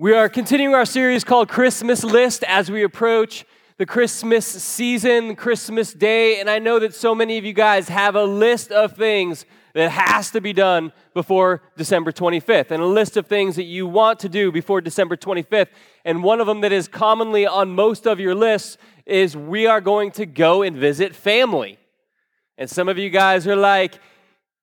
We 0.00 0.12
are 0.12 0.28
continuing 0.28 0.76
our 0.76 0.84
series 0.84 1.24
called 1.24 1.48
Christmas 1.48 2.04
List 2.04 2.44
as 2.44 2.70
we 2.70 2.84
approach 2.84 3.44
the 3.78 3.84
Christmas 3.84 4.46
season, 4.46 5.34
Christmas 5.34 5.92
Day, 5.92 6.38
and 6.38 6.48
I 6.48 6.60
know 6.60 6.78
that 6.78 6.94
so 6.94 7.16
many 7.16 7.36
of 7.36 7.44
you 7.44 7.52
guys 7.52 7.88
have 7.88 8.14
a 8.14 8.22
list 8.22 8.70
of 8.70 8.92
things 8.92 9.44
that 9.74 9.90
has 9.90 10.30
to 10.30 10.40
be 10.40 10.52
done 10.52 10.92
before 11.14 11.62
December 11.76 12.12
25th, 12.12 12.70
and 12.70 12.80
a 12.80 12.86
list 12.86 13.16
of 13.16 13.26
things 13.26 13.56
that 13.56 13.64
you 13.64 13.88
want 13.88 14.20
to 14.20 14.28
do 14.28 14.52
before 14.52 14.80
December 14.80 15.16
25th. 15.16 15.70
And 16.04 16.22
one 16.22 16.40
of 16.40 16.46
them 16.46 16.60
that 16.60 16.70
is 16.70 16.86
commonly 16.86 17.44
on 17.44 17.70
most 17.70 18.06
of 18.06 18.20
your 18.20 18.36
lists 18.36 18.78
is 19.04 19.36
we 19.36 19.66
are 19.66 19.80
going 19.80 20.12
to 20.12 20.26
go 20.26 20.62
and 20.62 20.76
visit 20.76 21.12
family. 21.12 21.76
And 22.56 22.70
some 22.70 22.88
of 22.88 22.98
you 22.98 23.10
guys 23.10 23.48
are 23.48 23.56
like, 23.56 23.98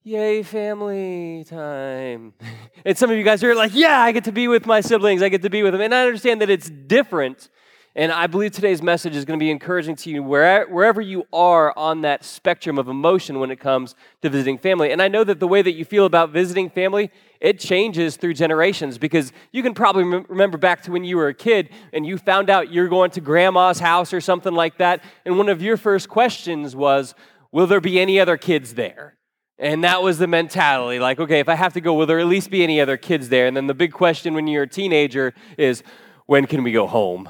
Yay, 0.07 0.43
family 0.43 1.43
time. 1.45 2.31
and 2.85 2.95
some 2.95 3.09
of 3.09 3.17
you 3.17 3.23
guys 3.23 3.43
are 3.43 3.55
like, 3.55 3.73
yeah, 3.73 3.99
I 3.99 4.11
get 4.11 4.25
to 4.25 4.31
be 4.31 4.47
with 4.47 4.67
my 4.67 4.79
siblings. 4.79 5.23
I 5.23 5.29
get 5.29 5.41
to 5.41 5.49
be 5.49 5.63
with 5.63 5.73
them. 5.73 5.81
And 5.81 5.95
I 5.95 6.05
understand 6.05 6.41
that 6.41 6.49
it's 6.51 6.69
different. 6.69 7.49
And 7.95 8.11
I 8.11 8.27
believe 8.27 8.51
today's 8.51 8.83
message 8.83 9.15
is 9.15 9.25
going 9.25 9.39
to 9.39 9.43
be 9.43 9.49
encouraging 9.49 9.95
to 9.95 10.11
you 10.11 10.21
wherever 10.21 11.01
you 11.01 11.25
are 11.33 11.75
on 11.75 12.01
that 12.01 12.23
spectrum 12.23 12.77
of 12.77 12.87
emotion 12.87 13.39
when 13.39 13.49
it 13.49 13.59
comes 13.59 13.95
to 14.21 14.29
visiting 14.29 14.59
family. 14.59 14.91
And 14.91 15.01
I 15.01 15.07
know 15.07 15.23
that 15.23 15.39
the 15.39 15.47
way 15.47 15.63
that 15.63 15.71
you 15.71 15.83
feel 15.83 16.05
about 16.05 16.29
visiting 16.29 16.69
family, 16.69 17.09
it 17.41 17.59
changes 17.59 18.15
through 18.15 18.35
generations 18.35 18.99
because 18.99 19.33
you 19.51 19.63
can 19.63 19.73
probably 19.73 20.03
remember 20.03 20.59
back 20.59 20.83
to 20.83 20.91
when 20.91 21.03
you 21.03 21.17
were 21.17 21.29
a 21.29 21.33
kid 21.33 21.69
and 21.93 22.05
you 22.05 22.19
found 22.19 22.51
out 22.51 22.71
you're 22.71 22.89
going 22.89 23.09
to 23.09 23.21
grandma's 23.21 23.79
house 23.79 24.13
or 24.13 24.21
something 24.21 24.53
like 24.53 24.77
that. 24.77 25.03
And 25.25 25.39
one 25.39 25.49
of 25.49 25.63
your 25.63 25.77
first 25.77 26.09
questions 26.09 26.75
was, 26.75 27.15
Will 27.51 27.65
there 27.65 27.81
be 27.81 27.99
any 27.99 28.19
other 28.19 28.37
kids 28.37 28.75
there? 28.75 29.15
And 29.57 29.83
that 29.85 30.01
was 30.01 30.17
the 30.17 30.27
mentality 30.27 30.99
like, 30.99 31.19
okay, 31.19 31.39
if 31.39 31.47
I 31.47 31.55
have 31.55 31.73
to 31.73 31.81
go, 31.81 31.93
will 31.93 32.05
there 32.05 32.19
at 32.19 32.27
least 32.27 32.49
be 32.49 32.63
any 32.63 32.81
other 32.81 32.97
kids 32.97 33.29
there? 33.29 33.47
And 33.47 33.55
then 33.55 33.67
the 33.67 33.73
big 33.73 33.93
question 33.93 34.33
when 34.33 34.47
you're 34.47 34.63
a 34.63 34.67
teenager 34.67 35.33
is, 35.57 35.81
when 36.25 36.45
can 36.45 36.63
we 36.63 36.71
go 36.71 36.87
home? 36.87 37.29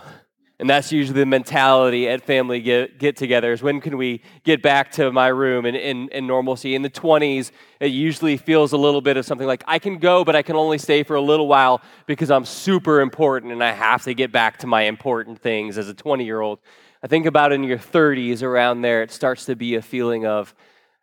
And 0.58 0.70
that's 0.70 0.92
usually 0.92 1.20
the 1.20 1.26
mentality 1.26 2.08
at 2.08 2.24
family 2.24 2.62
get, 2.62 2.98
get 2.98 3.18
togethers. 3.18 3.62
When 3.62 3.82
can 3.82 3.98
we 3.98 4.22
get 4.46 4.62
back 4.62 4.90
to 4.94 5.12
my 5.12 5.28
room 5.28 5.66
and, 5.66 5.76
in, 5.76 6.08
in 6.10 6.26
normalcy? 6.26 6.76
In 6.76 6.82
the 6.82 6.90
20s, 6.90 7.52
it 7.82 7.88
usually 7.88 8.38
feels 8.38 8.72
a 8.72 8.78
little 8.78 9.02
bit 9.02 9.18
of 9.18 9.26
something 9.26 9.46
like, 9.46 9.66
I 9.68 9.80
can 9.80 9.98
go, 9.98 10.24
but 10.24 10.34
I 10.34 10.42
can 10.42 10.56
only 10.56 10.78
stay 10.78 11.04
for 11.04 11.18
a 11.18 11.22
little 11.22 11.48
while 11.48 11.82
because 12.06 12.32
I'm 12.32 12.46
super 12.46 13.02
important 13.02 13.52
and 13.52 13.62
I 13.62 13.74
have 13.74 14.04
to 14.04 14.14
get 14.14 14.32
back 14.32 14.60
to 14.60 14.68
my 14.68 14.84
important 14.84 15.40
things 15.40 15.78
as 15.78 15.90
a 15.90 15.94
20 15.94 16.24
year 16.24 16.40
old. 16.40 16.60
I 17.04 17.08
think 17.08 17.26
about 17.26 17.52
in 17.52 17.64
your 17.64 17.78
30s, 17.78 18.42
around 18.42 18.82
there, 18.82 19.04
it 19.04 19.12
starts 19.12 19.46
to 19.46 19.58
be 19.58 19.76
a 19.76 19.82
feeling 19.82 20.26
of, 20.26 20.56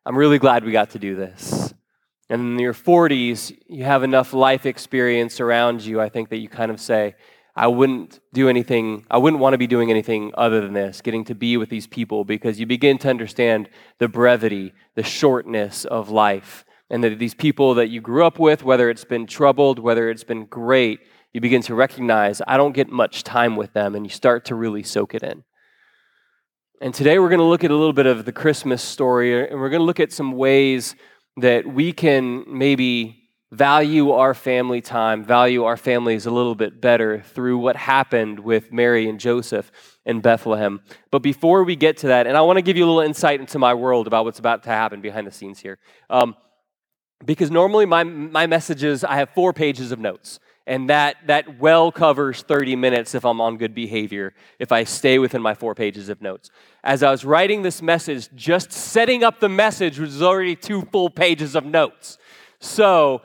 I'm 0.04 0.16
really 0.16 0.38
glad 0.38 0.64
we 0.64 0.72
got 0.72 0.90
to 0.90 0.98
do 0.98 1.14
this. 1.14 1.72
And 2.28 2.54
in 2.54 2.58
your 2.58 2.74
40s, 2.74 3.56
you 3.68 3.84
have 3.84 4.02
enough 4.02 4.32
life 4.32 4.66
experience 4.66 5.38
around 5.38 5.82
you, 5.82 6.00
I 6.00 6.08
think, 6.08 6.30
that 6.30 6.38
you 6.38 6.48
kind 6.48 6.72
of 6.72 6.80
say, 6.80 7.14
I 7.54 7.68
wouldn't 7.68 8.18
do 8.32 8.48
anything, 8.48 9.06
I 9.10 9.18
wouldn't 9.18 9.40
want 9.40 9.54
to 9.54 9.58
be 9.58 9.66
doing 9.66 9.90
anything 9.90 10.32
other 10.36 10.60
than 10.60 10.72
this, 10.72 11.02
getting 11.02 11.24
to 11.26 11.34
be 11.34 11.56
with 11.56 11.68
these 11.68 11.86
people, 11.86 12.24
because 12.24 12.58
you 12.58 12.66
begin 12.66 12.98
to 12.98 13.10
understand 13.10 13.68
the 13.98 14.08
brevity, 14.08 14.72
the 14.96 15.02
shortness 15.02 15.84
of 15.84 16.08
life. 16.08 16.64
And 16.90 17.04
that 17.04 17.18
these 17.18 17.34
people 17.34 17.74
that 17.74 17.88
you 17.88 18.00
grew 18.00 18.26
up 18.26 18.38
with, 18.38 18.64
whether 18.64 18.90
it's 18.90 19.04
been 19.04 19.26
troubled, 19.26 19.78
whether 19.78 20.10
it's 20.10 20.24
been 20.24 20.46
great, 20.46 21.00
you 21.32 21.40
begin 21.40 21.62
to 21.62 21.74
recognize, 21.74 22.42
I 22.46 22.56
don't 22.56 22.74
get 22.74 22.90
much 22.90 23.22
time 23.22 23.54
with 23.54 23.72
them, 23.72 23.94
and 23.94 24.04
you 24.04 24.10
start 24.10 24.46
to 24.46 24.54
really 24.54 24.82
soak 24.82 25.14
it 25.14 25.22
in. 25.22 25.44
And 26.82 26.92
today 26.92 27.20
we're 27.20 27.28
going 27.28 27.38
to 27.38 27.44
look 27.44 27.62
at 27.62 27.70
a 27.70 27.76
little 27.76 27.92
bit 27.92 28.06
of 28.06 28.24
the 28.24 28.32
Christmas 28.32 28.82
story, 28.82 29.48
and 29.48 29.60
we're 29.60 29.68
going 29.68 29.78
to 29.78 29.86
look 29.86 30.00
at 30.00 30.10
some 30.10 30.32
ways 30.32 30.96
that 31.36 31.64
we 31.64 31.92
can 31.92 32.42
maybe 32.48 33.30
value 33.52 34.10
our 34.10 34.34
family 34.34 34.80
time, 34.80 35.24
value 35.24 35.62
our 35.62 35.76
families 35.76 36.26
a 36.26 36.32
little 36.32 36.56
bit 36.56 36.80
better 36.80 37.20
through 37.20 37.58
what 37.58 37.76
happened 37.76 38.40
with 38.40 38.72
Mary 38.72 39.08
and 39.08 39.20
Joseph 39.20 39.70
in 40.04 40.20
Bethlehem. 40.20 40.80
But 41.12 41.20
before 41.20 41.62
we 41.62 41.76
get 41.76 41.98
to 41.98 42.08
that, 42.08 42.26
and 42.26 42.36
I 42.36 42.40
want 42.40 42.56
to 42.56 42.62
give 42.62 42.76
you 42.76 42.84
a 42.84 42.88
little 42.88 43.00
insight 43.00 43.38
into 43.38 43.60
my 43.60 43.74
world 43.74 44.08
about 44.08 44.24
what's 44.24 44.40
about 44.40 44.64
to 44.64 44.70
happen 44.70 45.00
behind 45.00 45.28
the 45.28 45.30
scenes 45.30 45.60
here. 45.60 45.78
Um, 46.10 46.34
because 47.24 47.52
normally 47.52 47.86
my, 47.86 48.02
my 48.02 48.48
messages, 48.48 49.04
I 49.04 49.14
have 49.14 49.30
four 49.30 49.52
pages 49.52 49.92
of 49.92 50.00
notes. 50.00 50.40
And 50.66 50.90
that, 50.90 51.16
that 51.26 51.58
well 51.58 51.90
covers 51.90 52.42
30 52.42 52.76
minutes 52.76 53.14
if 53.14 53.24
I'm 53.24 53.40
on 53.40 53.56
good 53.56 53.74
behavior, 53.74 54.32
if 54.58 54.70
I 54.70 54.84
stay 54.84 55.18
within 55.18 55.42
my 55.42 55.54
four 55.54 55.74
pages 55.74 56.08
of 56.08 56.22
notes. 56.22 56.50
As 56.84 57.02
I 57.02 57.10
was 57.10 57.24
writing 57.24 57.62
this 57.62 57.82
message, 57.82 58.28
just 58.34 58.72
setting 58.72 59.24
up 59.24 59.40
the 59.40 59.48
message 59.48 59.98
was 59.98 60.22
already 60.22 60.54
two 60.54 60.82
full 60.82 61.10
pages 61.10 61.56
of 61.56 61.64
notes. 61.64 62.18
So 62.60 63.22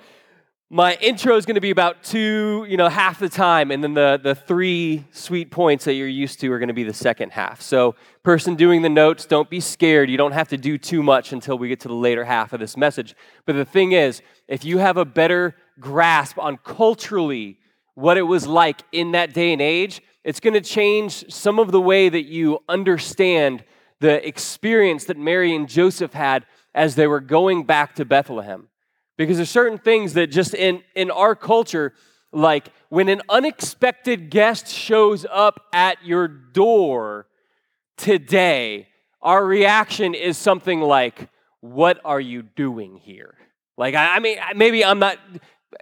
my 0.70 0.96
intro 0.96 1.38
is 1.38 1.46
going 1.46 1.56
to 1.56 1.62
be 1.62 1.70
about 1.70 2.04
two, 2.04 2.66
you 2.68 2.76
know, 2.76 2.90
half 2.90 3.20
the 3.20 3.30
time, 3.30 3.72
and 3.72 3.82
then 3.82 3.94
the, 3.94 4.20
the 4.22 4.36
three 4.36 5.06
sweet 5.12 5.50
points 5.50 5.86
that 5.86 5.94
you're 5.94 6.10
used 6.10 6.42
to 6.42 6.52
are 6.52 6.60
going 6.60 6.68
to 6.68 6.74
be 6.74 6.84
the 6.84 6.94
second 6.94 7.32
half. 7.32 7.62
So, 7.62 7.96
person 8.22 8.56
doing 8.56 8.82
the 8.82 8.90
notes, 8.90 9.26
don't 9.26 9.50
be 9.50 9.62
scared. 9.62 10.10
You 10.10 10.18
don't 10.18 10.34
have 10.34 10.50
to 10.50 10.58
do 10.58 10.78
too 10.78 11.02
much 11.02 11.32
until 11.32 11.58
we 11.58 11.70
get 11.70 11.80
to 11.82 11.88
the 11.88 11.94
later 11.94 12.26
half 12.26 12.52
of 12.52 12.60
this 12.60 12.76
message. 12.76 13.16
But 13.46 13.56
the 13.56 13.64
thing 13.64 13.94
is, 13.94 14.22
if 14.50 14.66
you 14.66 14.80
have 14.80 14.98
a 14.98 15.06
better 15.06 15.56
grasp 15.80 16.38
on 16.38 16.58
culturally 16.58 17.58
what 17.96 18.18
it 18.18 18.24
was 18.24 18.46
like 18.46 18.84
in 18.92 19.12
that 19.12 19.34
day 19.34 19.54
and 19.54 19.62
age, 19.62 20.02
it's 20.24 20.40
going 20.40 20.54
to 20.54 20.62
change 20.62 21.32
some 21.32 21.58
of 21.58 21.72
the 21.72 21.82
way 21.82 22.10
that 22.10 22.26
you 22.26 22.60
understand 22.70 23.64
the 24.00 24.26
experience 24.28 25.06
that 25.06 25.18
Mary 25.18 25.56
and 25.56 25.68
Joseph 25.68 26.14
had 26.14 26.46
as 26.76 26.96
they 26.96 27.08
were 27.08 27.20
going 27.20 27.64
back 27.64 27.96
to 27.96 28.06
Bethlehem. 28.06 28.68
Because 29.18 29.38
there's 29.38 29.50
certain 29.50 29.80
things 29.80 30.14
that 30.14 30.28
just 30.28 30.54
in, 30.54 30.84
in 30.96 31.10
our 31.10 31.36
culture, 31.36 31.94
like 32.32 32.70
when 32.90 33.10
an 33.10 33.22
unexpected 33.30 34.30
guest 34.30 34.68
shows 34.68 35.26
up 35.32 35.60
at 35.74 36.06
your 36.06 36.28
door 36.28 37.26
today, 37.98 38.90
our 39.22 39.44
reaction 39.44 40.14
is 40.14 40.38
something 40.38 40.82
like, 40.82 41.30
What 41.62 42.00
are 42.06 42.22
you 42.22 42.44
doing 42.44 42.98
here? 42.98 43.34
Like, 43.76 43.96
I, 43.96 44.16
I 44.16 44.20
mean, 44.20 44.38
maybe 44.56 44.86
I'm 44.86 45.00
not, 45.00 45.18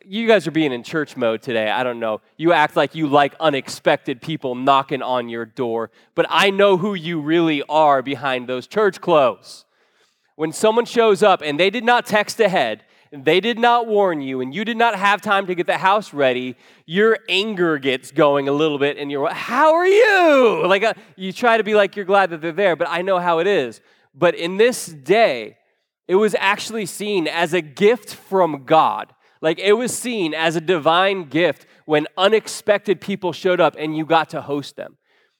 you 0.04 0.28
guys 0.28 0.48
are 0.48 0.52
being 0.52 0.72
in 0.72 0.84
church 0.84 1.16
mode 1.16 1.42
today. 1.42 1.70
I 1.70 1.84
don't 1.84 2.00
know. 2.00 2.22
You 2.38 2.54
act 2.54 2.76
like 2.76 2.96
you 2.96 3.08
like 3.08 3.36
unexpected 3.40 4.22
people 4.22 4.56
knocking 4.56 5.02
on 5.02 5.30
your 5.30 5.46
door, 5.46 5.92
but 6.16 6.26
I 6.30 6.50
know 6.50 6.78
who 6.78 6.94
you 6.94 7.20
really 7.22 7.62
are 7.70 8.02
behind 8.02 8.48
those 8.48 8.68
church 8.68 9.00
clothes. 9.00 9.66
When 10.36 10.52
someone 10.52 10.86
shows 10.86 11.24
up 11.24 11.42
and 11.42 11.60
they 11.60 11.70
did 11.70 11.84
not 11.84 12.06
text 12.06 12.40
ahead, 12.40 12.84
they 13.12 13.40
did 13.40 13.58
not 13.58 13.88
warn 13.88 14.20
you, 14.20 14.42
and 14.42 14.54
you 14.54 14.66
did 14.66 14.76
not 14.76 14.96
have 14.96 15.22
time 15.22 15.48
to 15.48 15.56
get 15.56 15.68
the 15.68 15.78
house 15.78 16.14
ready, 16.14 16.58
your 16.86 17.18
anger 17.30 17.78
gets 17.78 18.12
going 18.12 18.50
a 18.50 18.52
little 18.52 18.78
bit, 18.78 18.98
and 18.98 19.10
you're, 19.10 19.24
like, 19.24 19.36
how 19.36 19.76
are 19.76 19.88
you? 19.88 20.68
Like, 20.68 20.84
uh, 20.84 20.94
you 21.16 21.32
try 21.32 21.56
to 21.56 21.64
be 21.64 21.76
like 21.76 21.96
you're 21.96 22.04
glad 22.04 22.32
that 22.32 22.42
they're 22.42 22.52
there, 22.52 22.76
but 22.76 22.90
I 22.90 23.04
know 23.04 23.20
how 23.20 23.40
it 23.40 23.48
is. 23.48 23.80
But 24.14 24.36
in 24.36 24.58
this 24.58 24.88
day, 24.88 25.58
it 26.10 26.16
was 26.16 26.36
actually 26.38 26.88
seen 26.88 27.28
as 27.28 27.54
a 27.54 27.62
gift 27.62 28.14
from 28.14 28.66
God 28.66 29.14
like 29.46 29.60
it 29.60 29.74
was 29.74 29.96
seen 29.96 30.34
as 30.34 30.56
a 30.56 30.60
divine 30.60 31.26
gift 31.26 31.68
when 31.86 32.08
unexpected 32.18 33.00
people 33.00 33.32
showed 33.32 33.62
up 33.62 33.76
and 33.78 33.96
you 33.96 34.04
got 34.04 34.32
to 34.32 34.42
host 34.42 34.76
them. 34.76 34.98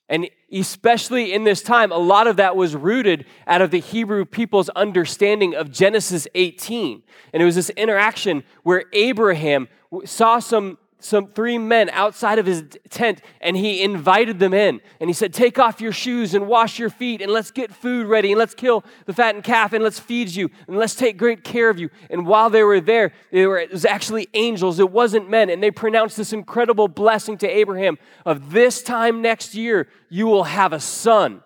And 0.08 0.30
especially 0.54 1.34
in 1.34 1.44
this 1.44 1.64
time, 1.64 1.92
a 1.92 1.98
lot 1.98 2.28
of 2.28 2.36
that 2.36 2.56
was 2.56 2.76
rooted 2.76 3.26
out 3.48 3.64
of 3.64 3.72
the 3.72 3.80
Hebrew 3.80 4.24
people's 4.24 4.70
understanding 4.70 5.56
of 5.56 5.72
Genesis 5.72 6.28
18. 6.36 7.02
And 7.34 7.42
it 7.42 7.46
was 7.48 7.56
this 7.56 7.72
interaction 7.72 8.44
where 8.62 8.84
Abraham 8.94 9.70
saw 10.04 10.38
some 10.38 10.78
some 11.00 11.28
three 11.28 11.58
men 11.58 11.90
outside 11.90 12.40
of 12.40 12.46
his 12.46 12.64
tent 12.90 13.22
and 13.42 13.56
he 13.56 13.84
invited 13.84 14.40
them 14.40 14.54
in. 14.54 14.82
And 15.00 15.10
he 15.10 15.14
said 15.14 15.34
take 15.34 15.60
off 15.60 15.82
your 15.82 15.92
shoes 15.92 16.34
and 16.34 16.48
wash 16.48 16.80
your 16.80 16.90
feet 16.90 17.22
and 17.22 17.32
let's 17.32 17.52
get 17.52 17.72
food 17.72 18.08
ready 18.08 18.32
and 18.32 18.40
let's 18.40 18.56
kill 18.56 18.84
the 19.06 19.14
fattened 19.14 19.44
calf 19.44 19.74
and 19.74 19.84
let's 19.84 20.00
feed 20.00 20.30
you 20.30 20.50
and 20.68 20.78
let's 20.78 20.96
take 20.96 21.18
great 21.18 21.44
care 21.44 21.70
of 21.70 21.80
you. 21.80 21.90
And 22.10 22.26
while 22.26 22.50
they 22.50 22.64
were 22.64 22.80
there 22.80 23.14
they 23.32 23.46
were, 23.46 23.60
it 23.60 23.72
was 23.72 23.86
actually 23.86 24.30
angels. 24.34 24.80
It 24.80 24.92
wasn't 24.92 25.30
men. 25.30 25.50
And 25.50 25.62
they 25.62 25.72
pronounced 25.72 26.18
this 26.18 26.34
incredible 26.34 26.88
blessing 26.88 27.38
to 27.40 27.48
abraham 27.48 27.98
of 28.26 28.52
this 28.52 28.82
time 28.82 29.22
next 29.22 29.56
year 29.56 29.88
you 30.10 30.26
will 30.28 30.46
have 30.46 30.74
a 30.74 30.80
son 30.80 31.42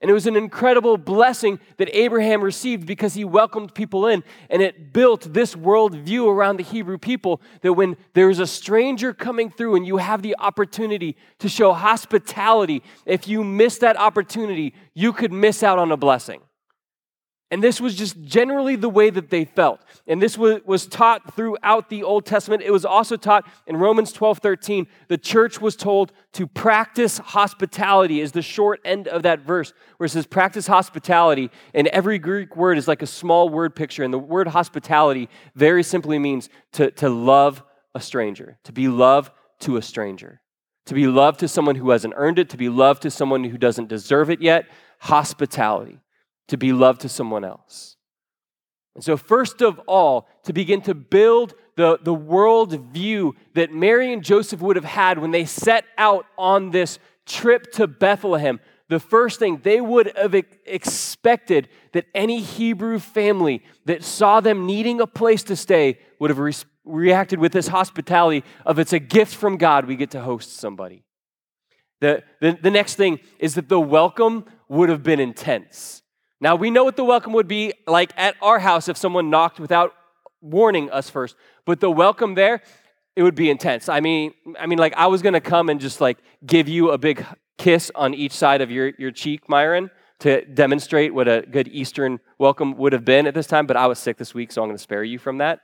and 0.00 0.08
it 0.10 0.14
was 0.14 0.28
an 0.28 0.36
incredible 0.36 0.96
blessing 0.96 1.58
that 1.76 1.88
Abraham 1.92 2.40
received 2.40 2.86
because 2.86 3.14
he 3.14 3.24
welcomed 3.24 3.74
people 3.74 4.06
in. 4.06 4.22
And 4.48 4.62
it 4.62 4.92
built 4.92 5.32
this 5.32 5.56
worldview 5.56 6.28
around 6.28 6.58
the 6.58 6.62
Hebrew 6.62 6.98
people 6.98 7.40
that 7.62 7.72
when 7.72 7.96
there's 8.12 8.38
a 8.38 8.46
stranger 8.46 9.12
coming 9.12 9.50
through 9.50 9.74
and 9.74 9.84
you 9.84 9.96
have 9.96 10.22
the 10.22 10.36
opportunity 10.38 11.16
to 11.40 11.48
show 11.48 11.72
hospitality, 11.72 12.84
if 13.06 13.26
you 13.26 13.42
miss 13.42 13.78
that 13.78 13.96
opportunity, 13.96 14.72
you 14.94 15.12
could 15.12 15.32
miss 15.32 15.64
out 15.64 15.80
on 15.80 15.90
a 15.90 15.96
blessing. 15.96 16.40
And 17.50 17.62
this 17.62 17.80
was 17.80 17.94
just 17.94 18.20
generally 18.20 18.76
the 18.76 18.90
way 18.90 19.08
that 19.08 19.30
they 19.30 19.46
felt. 19.46 19.80
And 20.06 20.20
this 20.20 20.36
was, 20.36 20.60
was 20.66 20.86
taught 20.86 21.34
throughout 21.34 21.88
the 21.88 22.02
Old 22.02 22.26
Testament. 22.26 22.62
It 22.62 22.70
was 22.70 22.84
also 22.84 23.16
taught 23.16 23.48
in 23.66 23.78
Romans 23.78 24.12
12 24.12 24.38
13. 24.38 24.86
The 25.08 25.16
church 25.16 25.58
was 25.58 25.74
told 25.74 26.12
to 26.34 26.46
practice 26.46 27.16
hospitality, 27.16 28.20
is 28.20 28.32
the 28.32 28.42
short 28.42 28.80
end 28.84 29.08
of 29.08 29.22
that 29.22 29.40
verse, 29.40 29.72
where 29.96 30.06
it 30.06 30.10
says 30.10 30.26
practice 30.26 30.66
hospitality. 30.66 31.50
And 31.72 31.88
every 31.88 32.18
Greek 32.18 32.54
word 32.54 32.76
is 32.76 32.86
like 32.86 33.00
a 33.00 33.06
small 33.06 33.48
word 33.48 33.74
picture. 33.74 34.04
And 34.04 34.12
the 34.12 34.18
word 34.18 34.48
hospitality 34.48 35.30
very 35.54 35.82
simply 35.82 36.18
means 36.18 36.50
to, 36.72 36.90
to 36.92 37.08
love 37.08 37.62
a 37.94 38.00
stranger, 38.00 38.58
to 38.64 38.72
be 38.72 38.88
love 38.88 39.30
to 39.60 39.78
a 39.78 39.82
stranger, 39.82 40.42
to 40.84 40.94
be 40.94 41.06
love 41.06 41.38
to 41.38 41.48
someone 41.48 41.76
who 41.76 41.90
hasn't 41.90 42.12
earned 42.16 42.38
it, 42.38 42.50
to 42.50 42.58
be 42.58 42.68
love 42.68 43.00
to 43.00 43.10
someone 43.10 43.44
who 43.44 43.56
doesn't 43.56 43.88
deserve 43.88 44.28
it 44.28 44.42
yet, 44.42 44.66
hospitality, 45.00 45.98
to 46.48 46.56
be 46.56 46.72
love 46.72 46.98
to 46.98 47.08
someone 47.08 47.44
else. 47.44 47.96
And 48.94 49.04
so, 49.04 49.16
first 49.16 49.62
of 49.62 49.78
all, 49.86 50.28
to 50.44 50.52
begin 50.52 50.80
to 50.82 50.94
build 50.94 51.54
the, 51.76 51.98
the 52.02 52.12
world 52.12 52.72
view 52.92 53.36
that 53.54 53.72
Mary 53.72 54.12
and 54.12 54.24
Joseph 54.24 54.60
would 54.60 54.74
have 54.74 54.84
had 54.84 55.20
when 55.20 55.30
they 55.30 55.44
set 55.44 55.84
out 55.96 56.26
on 56.36 56.70
this 56.70 56.98
trip 57.24 57.70
to 57.72 57.86
Bethlehem, 57.86 58.58
the 58.88 58.98
first 58.98 59.38
thing 59.38 59.60
they 59.62 59.80
would 59.80 60.10
have 60.16 60.34
expected 60.34 61.68
that 61.92 62.06
any 62.14 62.40
Hebrew 62.40 62.98
family 62.98 63.62
that 63.84 64.02
saw 64.02 64.40
them 64.40 64.66
needing 64.66 65.00
a 65.00 65.06
place 65.06 65.42
to 65.44 65.54
stay 65.54 65.98
would 66.18 66.30
have 66.30 66.38
re- 66.38 66.52
reacted 66.84 67.38
with 67.38 67.52
this 67.52 67.68
hospitality 67.68 68.42
of 68.66 68.78
it's 68.78 68.92
a 68.92 68.98
gift 68.98 69.34
from 69.34 69.58
God, 69.58 69.86
we 69.86 69.94
get 69.94 70.10
to 70.12 70.22
host 70.22 70.56
somebody. 70.56 71.04
The, 72.00 72.22
the, 72.40 72.58
the 72.60 72.70
next 72.70 72.94
thing 72.94 73.20
is 73.38 73.54
that 73.54 73.68
the 73.68 73.80
welcome 73.80 74.44
would 74.68 74.88
have 74.88 75.02
been 75.02 75.20
intense. 75.20 76.02
Now, 76.40 76.54
we 76.54 76.70
know 76.70 76.84
what 76.84 76.96
the 76.96 77.04
welcome 77.04 77.32
would 77.32 77.48
be 77.48 77.72
like 77.86 78.12
at 78.16 78.36
our 78.40 78.60
house 78.60 78.88
if 78.88 78.96
someone 78.96 79.28
knocked 79.28 79.58
without 79.58 79.92
warning 80.40 80.88
us 80.90 81.10
first, 81.10 81.34
but 81.64 81.80
the 81.80 81.90
welcome 81.90 82.34
there, 82.34 82.62
it 83.16 83.24
would 83.24 83.34
be 83.34 83.50
intense. 83.50 83.88
I 83.88 83.98
mean, 83.98 84.32
I 84.58 84.66
mean, 84.66 84.78
like 84.78 84.94
I 84.94 85.08
was 85.08 85.20
gonna 85.20 85.40
come 85.40 85.68
and 85.68 85.80
just 85.80 86.00
like 86.00 86.18
give 86.46 86.68
you 86.68 86.92
a 86.92 86.98
big 86.98 87.26
kiss 87.56 87.90
on 87.96 88.14
each 88.14 88.32
side 88.32 88.60
of 88.60 88.70
your, 88.70 88.92
your 88.98 89.10
cheek, 89.10 89.48
Myron, 89.48 89.90
to 90.20 90.44
demonstrate 90.44 91.12
what 91.12 91.26
a 91.26 91.42
good 91.42 91.66
Eastern 91.68 92.20
welcome 92.38 92.76
would 92.76 92.92
have 92.92 93.04
been 93.04 93.26
at 93.26 93.34
this 93.34 93.48
time, 93.48 93.66
but 93.66 93.76
I 93.76 93.88
was 93.88 93.98
sick 93.98 94.16
this 94.16 94.32
week, 94.32 94.52
so 94.52 94.62
I'm 94.62 94.68
gonna 94.68 94.78
spare 94.78 95.02
you 95.02 95.18
from 95.18 95.38
that. 95.38 95.60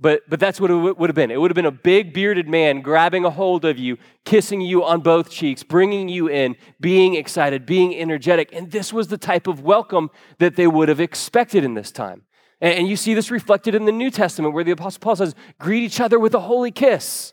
But, 0.00 0.22
but 0.28 0.38
that's 0.38 0.60
what 0.60 0.70
it 0.70 0.74
would 0.74 1.10
have 1.10 1.16
been. 1.16 1.32
It 1.32 1.40
would 1.40 1.50
have 1.50 1.56
been 1.56 1.66
a 1.66 1.72
big 1.72 2.14
bearded 2.14 2.48
man 2.48 2.82
grabbing 2.82 3.24
a 3.24 3.30
hold 3.30 3.64
of 3.64 3.78
you, 3.78 3.98
kissing 4.24 4.60
you 4.60 4.84
on 4.84 5.00
both 5.00 5.28
cheeks, 5.28 5.64
bringing 5.64 6.08
you 6.08 6.28
in, 6.28 6.54
being 6.78 7.16
excited, 7.16 7.66
being 7.66 7.96
energetic. 7.96 8.50
And 8.52 8.70
this 8.70 8.92
was 8.92 9.08
the 9.08 9.18
type 9.18 9.48
of 9.48 9.60
welcome 9.60 10.10
that 10.38 10.54
they 10.54 10.68
would 10.68 10.88
have 10.88 11.00
expected 11.00 11.64
in 11.64 11.74
this 11.74 11.90
time. 11.90 12.22
And, 12.60 12.78
and 12.78 12.88
you 12.88 12.94
see 12.94 13.12
this 13.14 13.32
reflected 13.32 13.74
in 13.74 13.86
the 13.86 13.92
New 13.92 14.10
Testament 14.10 14.54
where 14.54 14.62
the 14.62 14.70
Apostle 14.70 15.00
Paul 15.00 15.16
says, 15.16 15.34
greet 15.58 15.82
each 15.82 16.00
other 16.00 16.20
with 16.20 16.32
a 16.32 16.40
holy 16.40 16.70
kiss. 16.70 17.32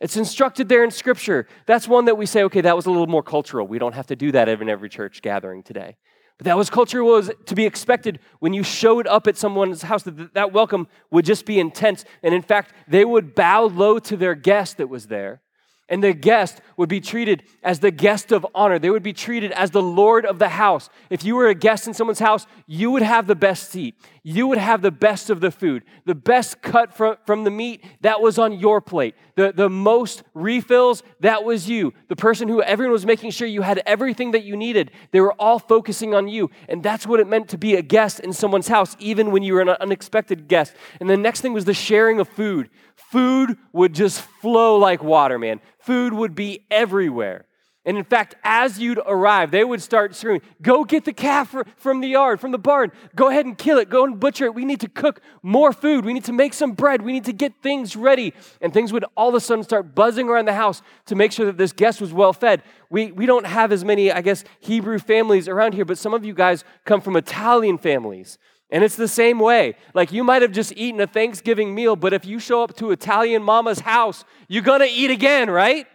It's 0.00 0.16
instructed 0.16 0.68
there 0.68 0.84
in 0.84 0.92
Scripture. 0.92 1.48
That's 1.66 1.88
one 1.88 2.04
that 2.04 2.16
we 2.16 2.26
say, 2.26 2.44
okay, 2.44 2.60
that 2.60 2.76
was 2.76 2.86
a 2.86 2.90
little 2.90 3.06
more 3.08 3.22
cultural. 3.22 3.66
We 3.66 3.80
don't 3.80 3.94
have 3.94 4.06
to 4.08 4.16
do 4.16 4.30
that 4.30 4.48
in 4.48 4.68
every 4.68 4.90
church 4.90 5.22
gathering 5.22 5.64
today. 5.64 5.96
But 6.38 6.44
that 6.44 6.56
was 6.56 6.68
culture 6.68 7.02
was 7.02 7.30
to 7.46 7.54
be 7.54 7.64
expected 7.64 8.20
when 8.40 8.52
you 8.52 8.62
showed 8.62 9.06
up 9.06 9.26
at 9.26 9.36
someone's 9.36 9.82
house, 9.82 10.02
that, 10.02 10.34
that 10.34 10.52
welcome 10.52 10.86
would 11.10 11.24
just 11.24 11.46
be 11.46 11.58
intense. 11.58 12.04
And 12.22 12.34
in 12.34 12.42
fact, 12.42 12.74
they 12.86 13.04
would 13.04 13.34
bow 13.34 13.64
low 13.64 13.98
to 14.00 14.16
their 14.16 14.34
guest 14.34 14.76
that 14.76 14.88
was 14.88 15.06
there. 15.06 15.40
And 15.88 16.02
the 16.02 16.12
guest 16.12 16.60
would 16.76 16.88
be 16.88 17.00
treated 17.00 17.44
as 17.62 17.78
the 17.78 17.92
guest 17.92 18.32
of 18.32 18.44
honor. 18.56 18.78
They 18.78 18.90
would 18.90 19.04
be 19.04 19.12
treated 19.12 19.52
as 19.52 19.70
the 19.70 19.82
Lord 19.82 20.26
of 20.26 20.40
the 20.40 20.48
house. 20.48 20.90
If 21.10 21.24
you 21.24 21.36
were 21.36 21.46
a 21.46 21.54
guest 21.54 21.86
in 21.86 21.94
someone's 21.94 22.18
house, 22.18 22.46
you 22.66 22.90
would 22.90 23.02
have 23.02 23.28
the 23.28 23.36
best 23.36 23.70
seat. 23.70 23.94
You 24.24 24.48
would 24.48 24.58
have 24.58 24.82
the 24.82 24.90
best 24.90 25.30
of 25.30 25.40
the 25.40 25.52
food, 25.52 25.84
the 26.04 26.16
best 26.16 26.60
cut 26.60 26.92
from, 26.92 27.16
from 27.24 27.44
the 27.44 27.52
meat 27.52 27.84
that 28.00 28.20
was 28.20 28.36
on 28.36 28.58
your 28.58 28.80
plate, 28.80 29.14
the, 29.36 29.52
the 29.54 29.70
most 29.70 30.24
refills 30.34 31.04
that 31.20 31.44
was 31.44 31.68
you, 31.68 31.92
the 32.08 32.16
person 32.16 32.48
who 32.48 32.60
everyone 32.60 32.90
was 32.92 33.06
making 33.06 33.30
sure 33.30 33.46
you 33.46 33.62
had 33.62 33.80
everything 33.86 34.32
that 34.32 34.42
you 34.42 34.56
needed. 34.56 34.90
They 35.12 35.20
were 35.20 35.34
all 35.34 35.60
focusing 35.60 36.12
on 36.12 36.26
you. 36.26 36.50
And 36.68 36.82
that's 36.82 37.06
what 37.06 37.20
it 37.20 37.28
meant 37.28 37.48
to 37.50 37.58
be 37.58 37.76
a 37.76 37.82
guest 37.82 38.18
in 38.18 38.32
someone's 38.32 38.66
house, 38.66 38.96
even 38.98 39.30
when 39.30 39.44
you 39.44 39.54
were 39.54 39.60
an 39.60 39.68
unexpected 39.68 40.48
guest. 40.48 40.74
And 40.98 41.08
the 41.08 41.16
next 41.16 41.42
thing 41.42 41.52
was 41.52 41.64
the 41.64 41.74
sharing 41.74 42.18
of 42.18 42.28
food. 42.28 42.70
Food 42.96 43.56
would 43.72 43.94
just 43.94 44.20
flow 44.20 44.76
like 44.78 45.02
water, 45.02 45.38
man 45.38 45.60
food 45.86 46.12
would 46.12 46.34
be 46.34 46.66
everywhere. 46.68 47.46
And 47.84 47.96
in 47.96 48.02
fact, 48.02 48.34
as 48.42 48.80
you'd 48.80 48.98
arrive, 49.06 49.52
they 49.52 49.62
would 49.62 49.80
start 49.80 50.16
screaming, 50.16 50.42
Go 50.60 50.82
get 50.82 51.04
the 51.04 51.12
calf 51.12 51.54
from 51.76 52.00
the 52.00 52.08
yard, 52.08 52.40
from 52.40 52.50
the 52.50 52.58
barn. 52.58 52.90
Go 53.14 53.28
ahead 53.28 53.46
and 53.46 53.56
kill 53.56 53.78
it. 53.78 53.88
Go 53.88 54.04
and 54.04 54.18
butcher 54.18 54.46
it. 54.46 54.56
We 54.56 54.64
need 54.64 54.80
to 54.80 54.88
cook 54.88 55.20
more 55.44 55.72
food. 55.72 56.04
We 56.04 56.12
need 56.12 56.24
to 56.24 56.32
make 56.32 56.52
some 56.52 56.72
bread. 56.72 57.02
We 57.02 57.12
need 57.12 57.26
to 57.26 57.32
get 57.32 57.62
things 57.62 57.94
ready. 57.94 58.34
And 58.60 58.74
things 58.74 58.92
would 58.92 59.04
all 59.16 59.28
of 59.28 59.36
a 59.36 59.40
sudden 59.40 59.62
start 59.62 59.94
buzzing 59.94 60.28
around 60.28 60.46
the 60.46 60.54
house 60.54 60.82
to 61.04 61.14
make 61.14 61.30
sure 61.30 61.46
that 61.46 61.58
this 61.58 61.72
guest 61.72 62.00
was 62.00 62.12
well 62.12 62.32
fed. 62.32 62.64
We, 62.90 63.12
we 63.12 63.24
don't 63.24 63.46
have 63.46 63.70
as 63.70 63.84
many, 63.84 64.10
I 64.10 64.20
guess, 64.20 64.42
Hebrew 64.58 64.98
families 64.98 65.46
around 65.46 65.74
here, 65.74 65.84
but 65.84 65.96
some 65.96 66.12
of 66.12 66.24
you 66.24 66.34
guys 66.34 66.64
come 66.84 67.00
from 67.00 67.14
Italian 67.14 67.78
families. 67.78 68.36
And 68.70 68.82
it's 68.82 68.96
the 68.96 69.08
same 69.08 69.38
way. 69.38 69.76
Like 69.94 70.12
you 70.12 70.24
might 70.24 70.42
have 70.42 70.52
just 70.52 70.72
eaten 70.76 71.00
a 71.00 71.06
Thanksgiving 71.06 71.74
meal, 71.74 71.94
but 71.96 72.12
if 72.12 72.24
you 72.24 72.38
show 72.38 72.62
up 72.62 72.76
to 72.76 72.90
Italian 72.90 73.42
mama's 73.42 73.80
house, 73.80 74.24
you're 74.48 74.62
to 74.62 74.84
eat 74.84 75.10
again, 75.10 75.50
right? 75.50 75.86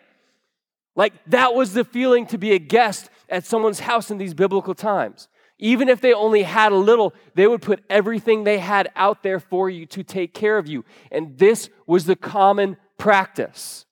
Like 0.96 1.14
that 1.28 1.54
was 1.54 1.74
the 1.74 1.84
feeling 1.84 2.26
to 2.28 2.38
be 2.38 2.54
a 2.54 2.60
guest 2.60 3.10
at 3.30 3.46
someone's 3.46 3.82
house 3.82 4.12
in 4.12 4.18
these 4.18 4.34
biblical 4.34 4.74
times. 4.74 5.28
Even 5.60 5.90
if 5.90 6.02
they 6.02 6.14
only 6.14 6.44
had 6.44 6.72
a 6.72 6.76
little, 6.76 7.14
they 7.36 7.48
would 7.48 7.62
put 7.62 7.84
everything 7.90 8.44
they 8.44 8.58
had 8.58 8.90
out 8.96 9.22
there 9.22 9.40
for 9.40 9.70
you 9.70 9.86
to 9.86 10.04
take 10.04 10.34
care 10.34 10.58
of 10.58 10.68
you. 10.68 10.84
And 11.12 11.38
this 11.38 11.70
was 11.86 12.06
the 12.06 12.16
common 12.16 12.78
practice. 12.98 13.86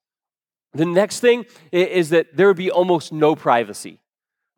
The 0.72 0.84
next 0.84 1.20
thing 1.20 1.46
is 1.70 2.10
that 2.10 2.36
there 2.36 2.48
would 2.48 2.56
be 2.56 2.70
almost 2.70 3.12
no 3.12 3.36
privacy. 3.36 4.00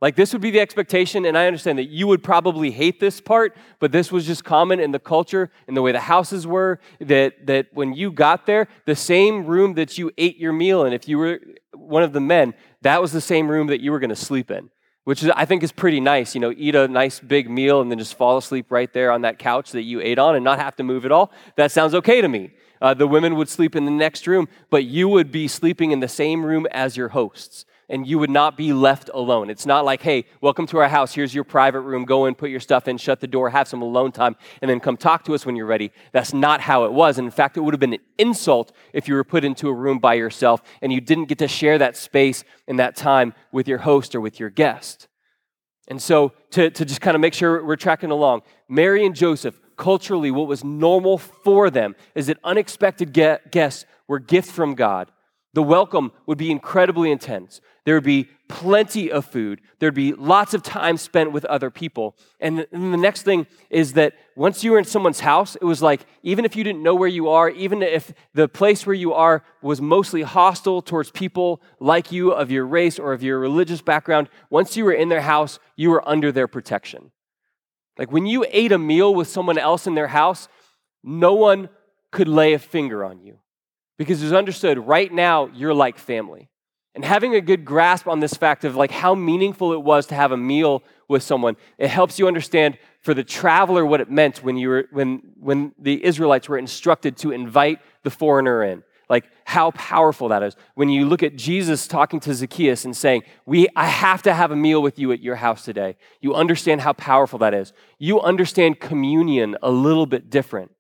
Like, 0.03 0.17
this 0.17 0.33
would 0.33 0.43
be 0.43 0.51
the 0.51 0.59
expectation, 0.59 1.25
and 1.25 1.39
I 1.39 1.47
understand 1.47 1.79
that 1.79 1.89
you 1.89 2.09
would 2.09 2.25
probably 2.25 2.73
hate 2.73 2.99
this 2.99 3.21
part, 3.21 3.57
but 3.79 3.93
this 3.93 4.11
was 4.11 4.27
just 4.27 4.43
common 4.43 4.81
in 4.81 4.91
the 4.91 4.99
culture, 4.99 5.49
and 5.69 5.77
the 5.77 5.81
way 5.81 5.93
the 5.93 6.01
houses 6.01 6.45
were, 6.45 6.81
that, 6.99 7.47
that 7.47 7.69
when 7.73 7.95
you 7.95 8.11
got 8.11 8.45
there, 8.45 8.67
the 8.85 8.97
same 8.97 9.47
room 9.47 9.75
that 9.75 9.99
you 9.99 10.11
ate 10.19 10.39
your 10.39 10.53
meal 10.53 10.85
in, 10.85 10.93
if 10.93 11.07
you 11.07 11.19
were 11.19 11.39
one 11.73 12.03
of 12.03 12.13
the 12.13 12.21
men, 12.21 12.53
that 12.81 13.01
was 13.01 13.13
the 13.13 13.21
same 13.21 13.49
room 13.49 13.69
that 13.69 13.81
you 13.81 13.93
were 13.93 14.01
going 14.01 14.11
to 14.11 14.17
sleep 14.17 14.51
in, 14.51 14.71
which 15.05 15.23
is, 15.23 15.31
I 15.37 15.45
think 15.45 15.63
is 15.63 15.71
pretty 15.71 16.01
nice. 16.01 16.35
You 16.35 16.41
know, 16.41 16.53
eat 16.57 16.75
a 16.75 16.89
nice 16.89 17.21
big 17.21 17.49
meal 17.49 17.81
and 17.81 17.89
then 17.89 18.01
just 18.01 18.15
fall 18.15 18.37
asleep 18.37 18.73
right 18.73 18.93
there 18.93 19.13
on 19.13 19.21
that 19.21 19.39
couch 19.39 19.71
that 19.71 19.83
you 19.83 20.01
ate 20.01 20.19
on 20.19 20.35
and 20.35 20.43
not 20.43 20.59
have 20.59 20.75
to 20.77 20.83
move 20.83 21.05
at 21.05 21.13
all. 21.13 21.31
That 21.55 21.71
sounds 21.71 21.95
okay 21.95 22.21
to 22.21 22.29
me. 22.29 22.51
Uh, 22.81 22.93
the 22.93 23.07
women 23.07 23.37
would 23.37 23.49
sleep 23.49 23.77
in 23.77 23.85
the 23.85 23.93
next 23.93 24.27
room, 24.27 24.49
but 24.69 24.83
you 24.83 25.09
would 25.09 25.31
be 25.31 25.47
sleeping 25.47 25.93
in 25.93 26.01
the 26.01 26.09
same 26.09 26.45
room 26.45 26.67
as 26.73 26.97
your 26.97 27.11
hosts 27.11 27.67
and 27.89 28.07
you 28.07 28.19
would 28.19 28.31
not 28.31 28.57
be 28.57 28.73
left 28.73 29.11
alone. 29.13 29.51
It's 29.51 29.67
not 29.67 29.85
like, 29.85 30.03
hey, 30.03 30.25
welcome 30.41 30.67
to 30.69 30.79
our 30.79 30.89
house. 30.89 31.15
Here's 31.15 31.35
your 31.35 31.45
private 31.45 31.81
room. 31.81 32.05
Go 32.05 32.27
in, 32.27 32.35
put 32.35 32.51
your 32.51 32.61
stuff 32.61 32.89
in, 32.89 32.97
shut 32.99 33.21
the 33.21 33.27
door, 33.27 33.51
have 33.51 33.69
some 33.69 33.83
alone 33.83 34.13
time, 34.13 34.37
and 34.61 34.71
then 34.71 34.81
come 34.81 34.97
talk 34.97 35.25
to 35.25 35.35
us 35.35 35.45
when 35.45 35.57
you're 35.57 35.67
ready. 35.67 35.93
That's 36.13 36.33
not 36.33 36.61
how 36.61 36.85
it 36.85 36.93
was. 36.93 37.19
And 37.19 37.27
in 37.27 37.31
fact, 37.31 37.57
it 37.57 37.61
would 37.61 37.75
have 37.75 37.81
been 37.81 37.95
an 37.95 38.01
insult 38.19 38.73
if 38.93 39.09
you 39.09 39.15
were 39.15 39.25
put 39.25 39.45
into 39.45 39.69
a 39.69 39.75
room 39.75 39.99
by 39.99 40.15
yourself 40.15 40.63
and 40.81 40.93
you 40.93 41.01
didn't 41.01 41.27
get 41.27 41.39
to 41.39 41.49
share 41.49 41.79
that 41.79 41.97
space 41.97 42.45
and 42.67 42.79
that 42.79 42.97
time 42.97 43.35
with 43.53 43.69
your 43.69 43.79
host 43.79 44.15
or 44.15 44.21
with 44.21 44.41
your 44.41 44.51
guest. 44.51 45.09
And 45.89 46.01
so, 46.01 46.33
to, 46.53 46.71
to 46.71 46.85
just 46.85 47.01
kind 47.01 47.15
of 47.15 47.21
make 47.21 47.35
sure 47.35 47.65
we're 47.65 47.77
tracking 47.77 48.11
along, 48.11 48.43
Mary 48.69 49.05
and 49.05 49.15
Joseph, 49.15 49.61
culturally, 49.77 50.31
what 50.31 50.47
was 50.47 50.63
normal 50.63 51.19
for 51.19 51.71
them 51.71 51.97
is 52.15 52.29
that 52.29 52.39
unexpected 52.45 53.13
guests 53.13 53.85
were 54.07 54.19
gifts 54.19 54.51
from 54.51 54.75
God. 54.75 55.11
The 55.55 55.63
welcome 55.63 56.13
would 56.27 56.39
be 56.39 56.51
incredibly 56.51 57.11
intense. 57.11 57.61
There 57.85 57.95
would 57.95 58.05
be 58.05 58.29
plenty 58.49 59.11
of 59.11 59.27
food. 59.27 59.61
There'd 59.79 59.95
be 59.95 60.13
lots 60.13 60.55
of 60.55 60.63
time 60.63 60.97
spent 60.97 61.33
with 61.33 61.45
other 61.47 61.71
people. 61.71 62.17
And 62.41 62.67
the, 62.71 62.79
next 62.79 63.23
thing 63.23 63.47
is 63.69 63.95
that 63.95 64.15
once 64.35 64.65
you 64.65 64.73
were 64.73 64.79
in 64.79 64.85
someone's 64.85 65.21
house, 65.21 65.57
it 65.57 65.65
was 65.65 65.83
like, 65.83 66.07
even 66.23 66.45
if 66.45 66.57
you 66.57 66.65
didn't 66.65 66.83
know 66.83 66.95
where 66.95 67.09
you 67.09 67.29
are, 67.29 67.51
even 67.51 67.83
if 67.83 68.13
the 68.35 68.49
place 68.49 68.87
where 68.87 68.95
you 68.95 69.13
are 69.13 69.43
was 69.61 69.81
mostly 69.81 70.23
hostile 70.23 70.81
towards 70.81 71.11
people 71.11 71.61
like 71.81 72.13
you, 72.13 72.31
of 72.31 72.51
your 72.51 72.67
race 72.67 72.99
or 72.99 73.13
of 73.13 73.23
your 73.23 73.39
religious 73.39 73.83
background, 73.83 74.29
once 74.49 74.77
you 74.77 74.85
were 74.85 74.93
in 74.93 75.09
their 75.09 75.23
house, 75.23 75.59
you 75.77 75.91
were 75.91 76.07
under 76.09 76.33
their 76.33 76.49
protection. 76.49 77.11
Like 77.99 78.11
when 78.11 78.25
you 78.25 78.47
ate 78.51 78.73
a 78.73 78.79
meal 78.79 79.15
with 79.15 79.29
someone 79.29 79.59
else 79.59 79.87
in 79.87 79.95
their 79.95 80.09
house, 80.09 80.49
no 81.03 81.35
one 81.35 81.69
could 82.11 82.29
lay 82.29 82.55
a 82.55 82.59
finger 82.59 83.05
on 83.05 83.21
you 83.21 83.39
because 83.99 84.23
it 84.23 84.27
was 84.27 84.33
understood 84.33 84.79
right 84.79 85.13
now 85.13 85.47
you're 85.55 85.75
like 85.75 85.99
family. 85.99 86.49
And 86.95 87.05
having 87.05 87.35
a 87.35 87.41
good 87.41 87.65
grasp 87.65 88.07
on 88.07 88.21
this 88.21 88.35
fact 88.35 88.65
of 88.65 88.77
like 88.77 88.91
how 88.91 89.15
meaningful 89.15 89.73
it 89.73 89.83
was 89.83 90.07
to 90.07 90.15
have 90.15 90.31
a 90.31 90.37
meal 90.37 90.83
with 91.09 91.23
someone, 91.23 91.57
it 91.79 91.89
helps 91.89 92.19
you 92.19 92.29
understand 92.29 92.77
for 93.01 93.15
the 93.15 93.25
traveler 93.25 93.85
what 93.87 94.01
it 94.01 94.11
meant 94.11 94.45
when 94.45 94.57
you 94.57 94.69
were 94.69 94.85
when 94.93 95.23
when 95.39 95.73
the 95.79 96.05
Israelites 96.05 96.49
were 96.49 96.59
instructed 96.59 97.17
to 97.19 97.33
invite 97.33 97.81
the 98.03 98.11
foreigner 98.11 98.63
in. 98.63 98.83
Like 99.09 99.25
how 99.45 99.73
powerful 99.73 100.29
that 100.29 100.43
is. 100.43 100.55
When 100.75 100.89
you 100.89 101.07
look 101.07 101.23
at 101.23 101.37
Jesus 101.37 101.87
talking 101.87 102.21
to 102.21 102.35
Zacchaeus 102.35 102.85
and 102.85 102.97
saying, 102.97 103.23
"We 103.47 103.69
I 103.75 103.87
have 103.87 104.23
to 104.23 104.35
have 104.35 104.51
a 104.51 104.57
meal 104.57 104.83
with 104.83 104.99
you 104.99 105.13
at 105.13 105.21
your 105.21 105.37
house 105.37 105.65
today." 105.65 105.97
You 106.21 106.35
understand 106.35 106.83
how 106.83 106.93
powerful 106.93 107.39
that 107.41 107.55
is. 107.55 107.73
You 107.99 108.21
understand 108.21 108.81
communion 108.81 109.57
a 109.63 109.71
little 109.71 110.07
bit 110.07 110.31
different. 110.31 110.73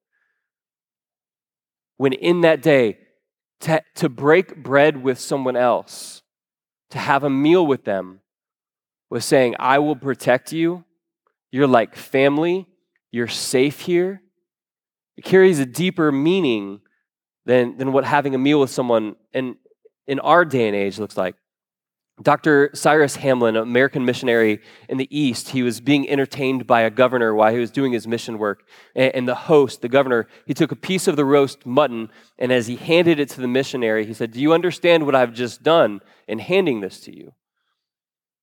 When 2.02 2.14
in 2.14 2.40
that 2.40 2.62
day 2.62 2.98
to, 3.60 3.80
to 3.94 4.08
break 4.08 4.56
bread 4.56 5.04
with 5.04 5.20
someone 5.20 5.54
else, 5.54 6.22
to 6.90 6.98
have 6.98 7.22
a 7.22 7.30
meal 7.30 7.64
with 7.64 7.84
them, 7.84 8.22
was 9.08 9.24
saying, 9.24 9.54
I 9.60 9.78
will 9.78 9.94
protect 9.94 10.52
you. 10.52 10.82
You're 11.52 11.68
like 11.68 11.94
family. 11.94 12.66
You're 13.12 13.28
safe 13.28 13.82
here. 13.82 14.20
It 15.16 15.22
carries 15.22 15.60
a 15.60 15.64
deeper 15.64 16.10
meaning 16.10 16.80
than, 17.46 17.78
than 17.78 17.92
what 17.92 18.04
having 18.04 18.34
a 18.34 18.38
meal 18.38 18.58
with 18.58 18.70
someone 18.70 19.14
in, 19.32 19.54
in 20.08 20.18
our 20.18 20.44
day 20.44 20.66
and 20.66 20.74
age 20.74 20.98
looks 20.98 21.16
like. 21.16 21.36
Dr. 22.22 22.70
Cyrus 22.74 23.16
Hamlin, 23.16 23.56
an 23.56 23.62
American 23.62 24.04
missionary 24.04 24.60
in 24.88 24.98
the 24.98 25.08
East, 25.16 25.50
he 25.50 25.62
was 25.62 25.80
being 25.80 26.08
entertained 26.08 26.66
by 26.66 26.82
a 26.82 26.90
governor 26.90 27.34
while 27.34 27.52
he 27.52 27.58
was 27.58 27.70
doing 27.70 27.92
his 27.92 28.06
mission 28.06 28.38
work. 28.38 28.64
And 28.94 29.28
the 29.28 29.34
host, 29.34 29.82
the 29.82 29.88
governor, 29.88 30.28
he 30.46 30.54
took 30.54 30.72
a 30.72 30.76
piece 30.76 31.08
of 31.08 31.16
the 31.16 31.24
roast 31.24 31.64
mutton, 31.66 32.10
and 32.38 32.52
as 32.52 32.66
he 32.66 32.76
handed 32.76 33.18
it 33.18 33.28
to 33.30 33.40
the 33.40 33.48
missionary, 33.48 34.06
he 34.06 34.14
said, 34.14 34.32
Do 34.32 34.40
you 34.40 34.52
understand 34.52 35.06
what 35.06 35.14
I've 35.14 35.32
just 35.32 35.62
done 35.62 36.00
in 36.28 36.38
handing 36.38 36.80
this 36.80 37.00
to 37.00 37.16
you? 37.16 37.32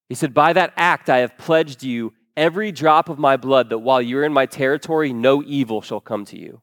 He 0.08 0.16
said, 0.16 0.34
By 0.34 0.54
that 0.54 0.74
act, 0.76 1.10
I 1.10 1.20
have 1.20 1.38
pledged 1.38 1.84
you 1.84 2.14
every 2.36 2.72
drop 2.72 3.10
of 3.10 3.20
my 3.20 3.38
blood 3.38 3.70
that 3.70 3.80
while 3.80 4.02
you're 4.02 4.24
in 4.24 4.34
my 4.34 4.46
territory, 4.46 5.14
no 5.14 5.44
evil 5.44 5.82
shall 5.82 6.02
come 6.02 6.26
to 6.26 6.40
you. 6.40 6.62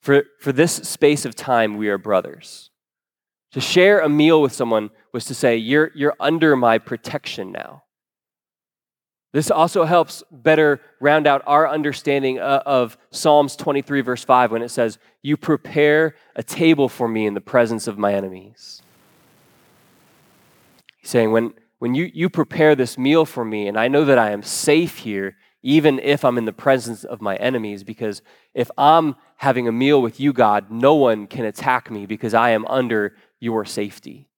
For, 0.00 0.24
for 0.40 0.52
this 0.52 0.72
space 0.72 1.24
of 1.24 1.34
time, 1.34 1.76
we 1.76 1.88
are 1.88 1.98
brothers. 1.98 2.70
To 3.52 3.60
share 3.60 4.00
a 4.00 4.08
meal 4.08 4.42
with 4.42 4.52
someone 4.52 4.90
was 5.12 5.24
to 5.26 5.34
say, 5.34 5.56
You're, 5.56 5.90
you're 5.94 6.16
under 6.20 6.56
my 6.56 6.78
protection 6.78 7.52
now. 7.52 7.84
This 9.32 9.50
also 9.50 9.84
helps 9.84 10.22
better 10.30 10.80
round 11.00 11.26
out 11.26 11.42
our 11.46 11.68
understanding 11.68 12.38
uh, 12.38 12.62
of 12.64 12.96
Psalms 13.10 13.56
23, 13.56 14.00
verse 14.00 14.24
5, 14.24 14.52
when 14.52 14.62
it 14.62 14.70
says, 14.70 14.98
You 15.22 15.36
prepare 15.36 16.14
a 16.34 16.42
table 16.42 16.88
for 16.88 17.08
me 17.08 17.26
in 17.26 17.34
the 17.34 17.40
presence 17.40 17.86
of 17.86 17.98
my 17.98 18.14
enemies. 18.14 18.82
He's 20.96 21.10
saying, 21.10 21.30
When, 21.30 21.54
when 21.78 21.94
you, 21.94 22.10
you 22.12 22.30
prepare 22.30 22.74
this 22.74 22.96
meal 22.96 23.24
for 23.24 23.44
me, 23.44 23.68
and 23.68 23.78
I 23.78 23.88
know 23.88 24.04
that 24.04 24.18
I 24.18 24.30
am 24.30 24.42
safe 24.42 24.98
here, 24.98 25.36
even 25.62 25.98
if 25.98 26.24
I'm 26.24 26.38
in 26.38 26.44
the 26.44 26.52
presence 26.52 27.04
of 27.04 27.20
my 27.20 27.36
enemies, 27.36 27.84
because 27.84 28.22
if 28.54 28.70
I'm 28.78 29.16
having 29.36 29.68
a 29.68 29.72
meal 29.72 30.00
with 30.00 30.18
you, 30.18 30.32
God, 30.32 30.70
no 30.70 30.94
one 30.94 31.26
can 31.26 31.44
attack 31.44 31.90
me 31.90 32.06
because 32.06 32.32
I 32.32 32.50
am 32.50 32.64
under 32.66 33.14
your 33.40 33.64
safety. 33.64 34.28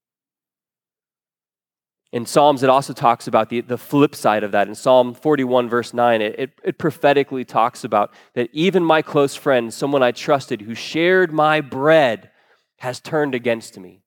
In 2.12 2.26
Psalms, 2.26 2.64
it 2.64 2.68
also 2.68 2.92
talks 2.92 3.28
about 3.28 3.50
the, 3.50 3.60
the 3.60 3.78
flip 3.78 4.16
side 4.16 4.42
of 4.42 4.50
that. 4.50 4.66
In 4.66 4.74
Psalm 4.74 5.14
41, 5.14 5.68
verse 5.68 5.94
9, 5.94 6.20
it, 6.20 6.34
it, 6.38 6.50
it 6.64 6.78
prophetically 6.78 7.44
talks 7.44 7.84
about 7.84 8.12
that 8.34 8.50
even 8.52 8.84
my 8.84 9.00
close 9.00 9.36
friend, 9.36 9.72
someone 9.72 10.02
I 10.02 10.10
trusted 10.10 10.62
who 10.62 10.74
shared 10.74 11.32
my 11.32 11.60
bread, 11.60 12.30
has 12.78 12.98
turned 12.98 13.34
against 13.34 13.78
me. 13.78 14.02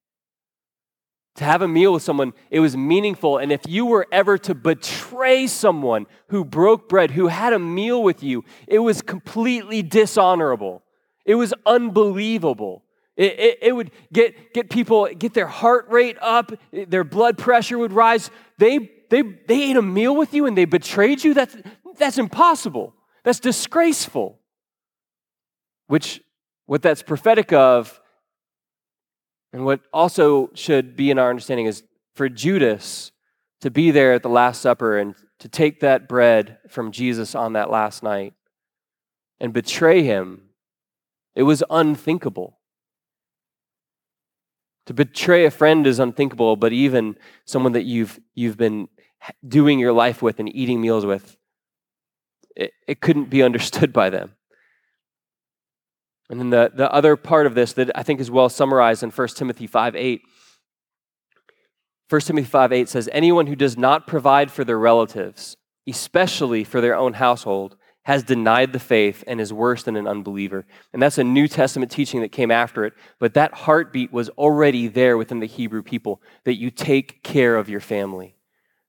To 1.36 1.46
have 1.46 1.62
a 1.62 1.68
meal 1.68 1.94
with 1.94 2.04
someone, 2.04 2.34
it 2.52 2.60
was 2.60 2.76
meaningful. 2.76 3.38
And 3.38 3.52
if 3.52 3.62
you 3.68 3.86
were 3.86 4.06
ever 4.12 4.38
to 4.40 4.54
betray 4.54 5.48
someone 5.48 6.06
who 6.28 6.44
broke 6.44 6.90
bread, 6.90 7.12
who 7.12 7.28
had 7.28 7.54
a 7.54 7.60
meal 7.60 8.04
with 8.04 8.22
you, 8.22 8.44
it 8.68 8.80
was 8.80 9.02
completely 9.02 9.82
dishonorable. 9.82 10.84
It 11.26 11.36
was 11.36 11.54
unbelievable. 11.66 12.83
It, 13.16 13.40
it, 13.40 13.60
it, 13.62 13.76
would 13.76 13.92
get, 14.12 14.54
get 14.54 14.70
people, 14.70 15.08
get 15.08 15.34
their 15.34 15.48
heart 15.48 15.88
rate 15.90 16.18
up, 16.20 16.52
their 16.72 17.04
blood 17.04 17.38
pressure 17.38 17.78
would 17.78 17.94
rise. 17.94 18.32
They, 18.58 18.90
they, 19.10 19.22
they 19.22 19.70
ate 19.70 19.78
a 19.78 19.82
meal 19.82 20.16
with 20.16 20.34
you 20.34 20.48
and 20.48 20.58
they 20.58 20.66
betrayed 20.66 21.24
you? 21.24 21.34
That's, 21.34 21.56
that's 21.98 22.18
impossible. 22.18 22.96
That's 23.24 23.40
disgraceful. 23.40 24.40
Which, 25.88 26.22
what 26.66 26.82
that's 26.82 27.04
prophetic 27.04 27.54
of, 27.54 28.02
and 29.52 29.66
what 29.66 29.82
also 29.94 30.50
should 30.56 30.96
be 30.96 31.12
in 31.12 31.20
our 31.20 31.30
understanding 31.30 31.68
is 31.68 31.84
for 32.16 32.28
Judas 32.28 33.12
to 33.62 33.70
be 33.70 33.92
there 33.92 34.14
at 34.14 34.24
the 34.24 34.30
Last 34.30 34.62
Supper 34.62 34.98
and 34.98 35.14
to 35.40 35.48
take 35.48 35.82
that 35.82 36.08
bread 36.08 36.58
from 36.68 36.92
Jesus 36.92 37.36
on 37.36 37.54
that 37.54 37.70
last 37.70 38.02
night 38.02 38.34
and 39.40 39.54
betray 39.54 40.02
him, 40.02 40.50
it 41.36 41.44
was 41.44 41.64
unthinkable. 41.70 42.60
To 44.88 44.94
betray 44.94 45.46
a 45.46 45.52
friend 45.52 45.88
is 45.88 46.00
unthinkable, 46.00 46.56
but 46.56 46.74
even 46.74 47.16
someone 47.46 47.72
that 47.74 47.84
you've, 47.84 48.20
you've 48.36 48.58
been 48.58 48.90
doing 49.48 49.80
your 49.80 49.94
life 49.94 50.22
with 50.22 50.40
and 50.40 50.54
eating 50.54 50.82
meals 50.82 51.06
with, 51.06 51.38
it, 52.56 52.74
it 52.88 53.02
couldn't 53.02 53.30
be 53.30 53.42
understood 53.50 53.94
by 53.94 54.10
them. 54.10 54.34
And 56.30 56.40
then 56.40 56.50
the, 56.50 56.72
the 56.74 56.92
other 56.92 57.16
part 57.16 57.46
of 57.46 57.56
this 57.56 57.74
that 57.74 57.92
I 57.96 58.04
think 58.04 58.20
is 58.20 58.32
well 58.32 58.50
summarized 58.50 59.04
in 59.04 59.12
1 59.12 59.28
Timothy 59.30 59.68
5 59.68 59.96
8. 59.96 60.22
1 62.10 62.22
Timothy 62.22 62.48
5 62.48 62.74
8 62.74 62.90
says, 62.90 63.10
Anyone 63.12 63.48
who 63.48 63.56
does 63.56 63.78
not 63.78 64.08
provide 64.08 64.52
for 64.52 64.64
their 64.64 64.80
relatives, 64.80 65.58
especially 65.88 66.64
for 66.64 66.82
their 66.82 66.96
own 66.96 67.14
household, 67.14 67.78
has 68.04 68.24
denied 68.24 68.74
the 68.74 68.80
faith 68.80 69.24
and 69.28 69.40
is 69.40 69.54
worse 69.54 69.84
than 69.84 69.96
an 69.96 70.08
unbeliever. 70.08 70.66
And 70.92 71.02
that's 71.02 71.18
a 71.18 71.24
New 71.24 71.48
Testament 71.48 71.92
teaching 71.92 72.22
that 72.22 72.32
came 72.32 72.52
after 72.52 72.86
it. 72.86 72.94
But 73.18 73.34
that 73.34 73.54
heartbeat 73.54 74.12
was 74.12 74.30
already 74.30 74.88
there 74.88 75.18
within 75.18 75.40
the 75.40 75.48
Hebrew 75.48 75.82
people 75.82 76.22
that 76.44 76.56
you 76.56 76.70
take 76.70 77.24
care 77.24 77.56
of 77.56 77.70
your 77.70 77.80
family, 77.80 78.36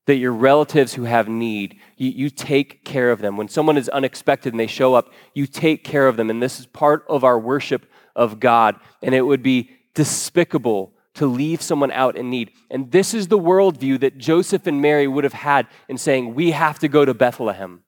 that 0.05 0.17
your 0.17 0.33
relatives 0.33 0.93
who 0.93 1.03
have 1.03 1.29
need, 1.29 1.79
you, 1.95 2.09
you 2.09 2.29
take 2.29 2.83
care 2.83 3.09
of 3.09 3.19
them. 3.19 3.37
When 3.37 3.47
someone 3.47 3.77
is 3.77 3.87
unexpected 3.89 4.53
and 4.53 4.59
they 4.59 4.67
show 4.67 4.93
up, 4.93 5.13
you 5.33 5.47
take 5.47 5.85
care 5.85 6.07
of 6.09 6.17
them. 6.17 6.29
And 6.29 6.43
this 6.43 6.59
is 6.59 6.65
part 6.65 7.05
of 7.07 7.23
our 7.23 7.39
worship 7.39 7.85
of 8.17 8.41
God. 8.41 8.75
And 9.01 9.15
it 9.15 9.21
would 9.21 9.41
be 9.41 9.71
despicable 9.93 10.91
to 11.13 11.25
leave 11.25 11.61
someone 11.61 11.91
out 11.91 12.17
in 12.17 12.29
need. 12.29 12.51
And 12.69 12.91
this 12.91 13.13
is 13.13 13.29
the 13.29 13.39
worldview 13.39 14.01
that 14.01 14.17
Joseph 14.17 14.67
and 14.67 14.81
Mary 14.81 15.07
would 15.07 15.23
have 15.23 15.31
had 15.31 15.67
in 15.87 15.97
saying, 15.97 16.35
We 16.35 16.51
have 16.51 16.79
to 16.79 16.89
go 16.89 17.05
to 17.05 17.13
Bethlehem. 17.13 17.84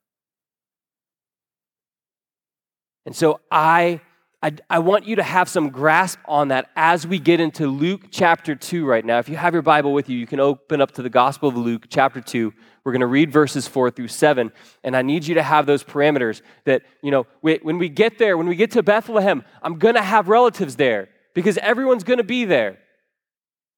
And 3.08 3.16
so 3.16 3.40
I, 3.50 4.02
I, 4.44 4.52
I, 4.70 4.80
want 4.80 5.08
you 5.08 5.16
to 5.16 5.24
have 5.24 5.48
some 5.48 5.70
grasp 5.70 6.20
on 6.26 6.50
that 6.50 6.70
as 6.76 7.08
we 7.08 7.20
get 7.20 7.40
into 7.40 7.68
Luke 7.68 8.08
chapter 8.12 8.54
2 8.54 8.86
right 8.86 9.06
now. 9.06 9.18
If 9.18 9.30
you 9.30 9.38
have 9.38 9.54
your 9.54 9.62
Bible 9.62 9.94
with 9.94 10.10
you, 10.10 10.18
you 10.18 10.28
can 10.28 10.42
open 10.42 10.82
up 10.82 10.92
to 10.92 11.02
the 11.02 11.10
Gospel 11.10 11.48
of 11.48 11.56
Luke 11.56 11.86
chapter 11.90 12.20
2. 12.20 12.54
We're 12.84 12.92
going 12.92 13.00
to 13.00 13.08
read 13.08 13.32
verses 13.32 13.66
4 13.66 13.92
through 13.92 14.10
7. 14.10 14.52
And 14.84 14.94
I 14.94 15.04
need 15.04 15.26
you 15.26 15.36
to 15.36 15.42
have 15.42 15.66
those 15.66 15.86
parameters 15.86 16.42
that, 16.66 16.82
you 17.02 17.10
know, 17.10 17.28
when 17.40 17.78
we 17.78 17.88
get 17.88 18.18
there, 18.18 18.36
when 18.36 18.50
we 18.50 18.58
get 18.58 18.72
to 18.72 18.84
Bethlehem, 18.84 19.46
I'm 19.62 19.80
going 19.80 19.96
to 19.96 20.02
have 20.02 20.28
relatives 20.28 20.76
there 20.76 21.08
because 21.34 21.58
everyone's 21.60 22.04
going 22.04 22.18
to 22.18 22.26
be 22.26 22.44
there. 22.44 22.78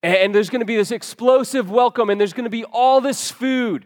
And 0.02 0.34
there's 0.34 0.50
going 0.50 0.62
to 0.62 0.66
be 0.66 0.76
this 0.76 0.90
explosive 0.90 1.70
welcome, 1.70 2.10
and 2.10 2.20
there's 2.20 2.34
going 2.34 2.46
to 2.46 2.50
be 2.50 2.64
all 2.64 3.00
this 3.00 3.30
food 3.30 3.86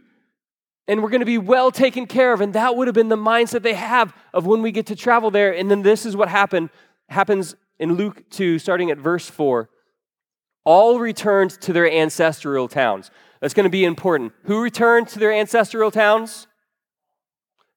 and 0.87 1.01
we're 1.01 1.09
going 1.09 1.21
to 1.21 1.25
be 1.25 1.37
well 1.37 1.71
taken 1.71 2.05
care 2.05 2.33
of. 2.33 2.41
And 2.41 2.53
that 2.53 2.75
would 2.75 2.87
have 2.87 2.95
been 2.95 3.09
the 3.09 3.15
mindset 3.15 3.61
they 3.61 3.73
have 3.73 4.13
of 4.33 4.45
when 4.45 4.61
we 4.61 4.71
get 4.71 4.85
to 4.87 4.95
travel 4.95 5.31
there. 5.31 5.53
And 5.53 5.71
then 5.71 5.81
this 5.81 6.05
is 6.05 6.15
what 6.15 6.29
happened, 6.29 6.69
happens 7.09 7.55
in 7.79 7.95
Luke 7.95 8.29
2, 8.29 8.59
starting 8.59 8.91
at 8.91 8.97
verse 8.97 9.29
4. 9.29 9.69
All 10.65 10.99
returned 10.99 11.51
to 11.61 11.73
their 11.73 11.89
ancestral 11.89 12.67
towns. 12.67 13.11
That's 13.41 13.53
going 13.53 13.65
to 13.65 13.69
be 13.69 13.85
important. 13.85 14.33
Who 14.43 14.61
returned 14.61 15.07
to 15.09 15.19
their 15.19 15.33
ancestral 15.33 15.91
towns? 15.91 16.47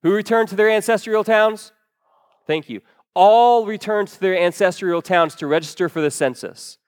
Who 0.03 0.13
returned 0.13 0.49
to 0.51 0.57
their 0.57 0.71
ancestral 0.71 1.25
towns? 1.25 1.73
Thank 2.47 2.69
you. 2.69 2.81
All 3.15 3.67
returned 3.67 4.09
to 4.09 4.21
their 4.21 4.39
ancestral 4.39 5.03
towns 5.03 5.35
to 5.37 5.47
register 5.47 5.89
for 5.89 6.01
the 6.01 6.11
census. 6.11 6.79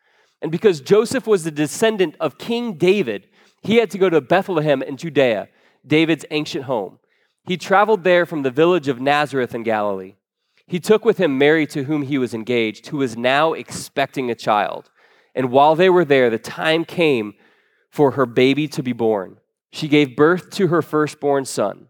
And 0.40 0.52
because 0.52 0.80
Joseph 0.80 1.26
was 1.26 1.42
the 1.42 1.50
descendant 1.50 2.14
of 2.20 2.38
King 2.38 2.74
David, 2.74 3.26
he 3.62 3.76
had 3.76 3.90
to 3.90 3.98
go 3.98 4.08
to 4.08 4.20
Bethlehem 4.20 4.82
in 4.82 4.96
Judea 4.96 5.48
David's 5.86 6.24
ancient 6.30 6.64
home. 6.64 6.98
He 7.44 7.56
traveled 7.56 8.04
there 8.04 8.26
from 8.26 8.42
the 8.42 8.50
village 8.50 8.88
of 8.88 9.00
Nazareth 9.00 9.54
in 9.54 9.62
Galilee. 9.62 10.16
He 10.66 10.80
took 10.80 11.04
with 11.04 11.18
him 11.18 11.38
Mary, 11.38 11.66
to 11.68 11.84
whom 11.84 12.02
he 12.02 12.18
was 12.18 12.34
engaged, 12.34 12.88
who 12.88 12.98
was 12.98 13.16
now 13.16 13.54
expecting 13.54 14.30
a 14.30 14.34
child. 14.34 14.90
And 15.34 15.50
while 15.50 15.74
they 15.74 15.88
were 15.88 16.04
there, 16.04 16.28
the 16.28 16.38
time 16.38 16.84
came 16.84 17.34
for 17.90 18.12
her 18.12 18.26
baby 18.26 18.68
to 18.68 18.82
be 18.82 18.92
born. 18.92 19.38
She 19.72 19.88
gave 19.88 20.16
birth 20.16 20.50
to 20.50 20.68
her 20.68 20.82
firstborn 20.82 21.46
son. 21.46 21.88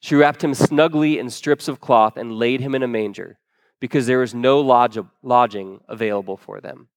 She 0.00 0.14
wrapped 0.14 0.44
him 0.44 0.54
snugly 0.54 1.18
in 1.18 1.30
strips 1.30 1.68
of 1.68 1.80
cloth 1.80 2.16
and 2.16 2.38
laid 2.38 2.60
him 2.60 2.74
in 2.74 2.82
a 2.82 2.88
manger 2.88 3.38
because 3.80 4.06
there 4.06 4.18
was 4.18 4.34
no 4.34 4.60
lodge- 4.60 4.98
lodging 5.22 5.80
available 5.88 6.36
for 6.36 6.60
them. 6.60 6.88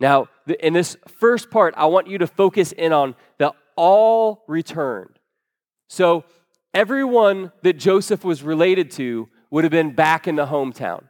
Now, 0.00 0.28
in 0.60 0.72
this 0.72 0.96
first 1.06 1.50
part, 1.50 1.74
I 1.76 1.86
want 1.86 2.08
you 2.08 2.18
to 2.18 2.26
focus 2.26 2.72
in 2.72 2.92
on 2.92 3.14
the 3.38 3.52
all 3.76 4.44
returned. 4.46 5.18
So 5.88 6.24
everyone 6.72 7.52
that 7.62 7.74
Joseph 7.74 8.24
was 8.24 8.42
related 8.42 8.90
to 8.92 9.28
would 9.50 9.64
have 9.64 9.70
been 9.70 9.94
back 9.94 10.26
in 10.26 10.36
the 10.36 10.46
hometown. 10.46 11.04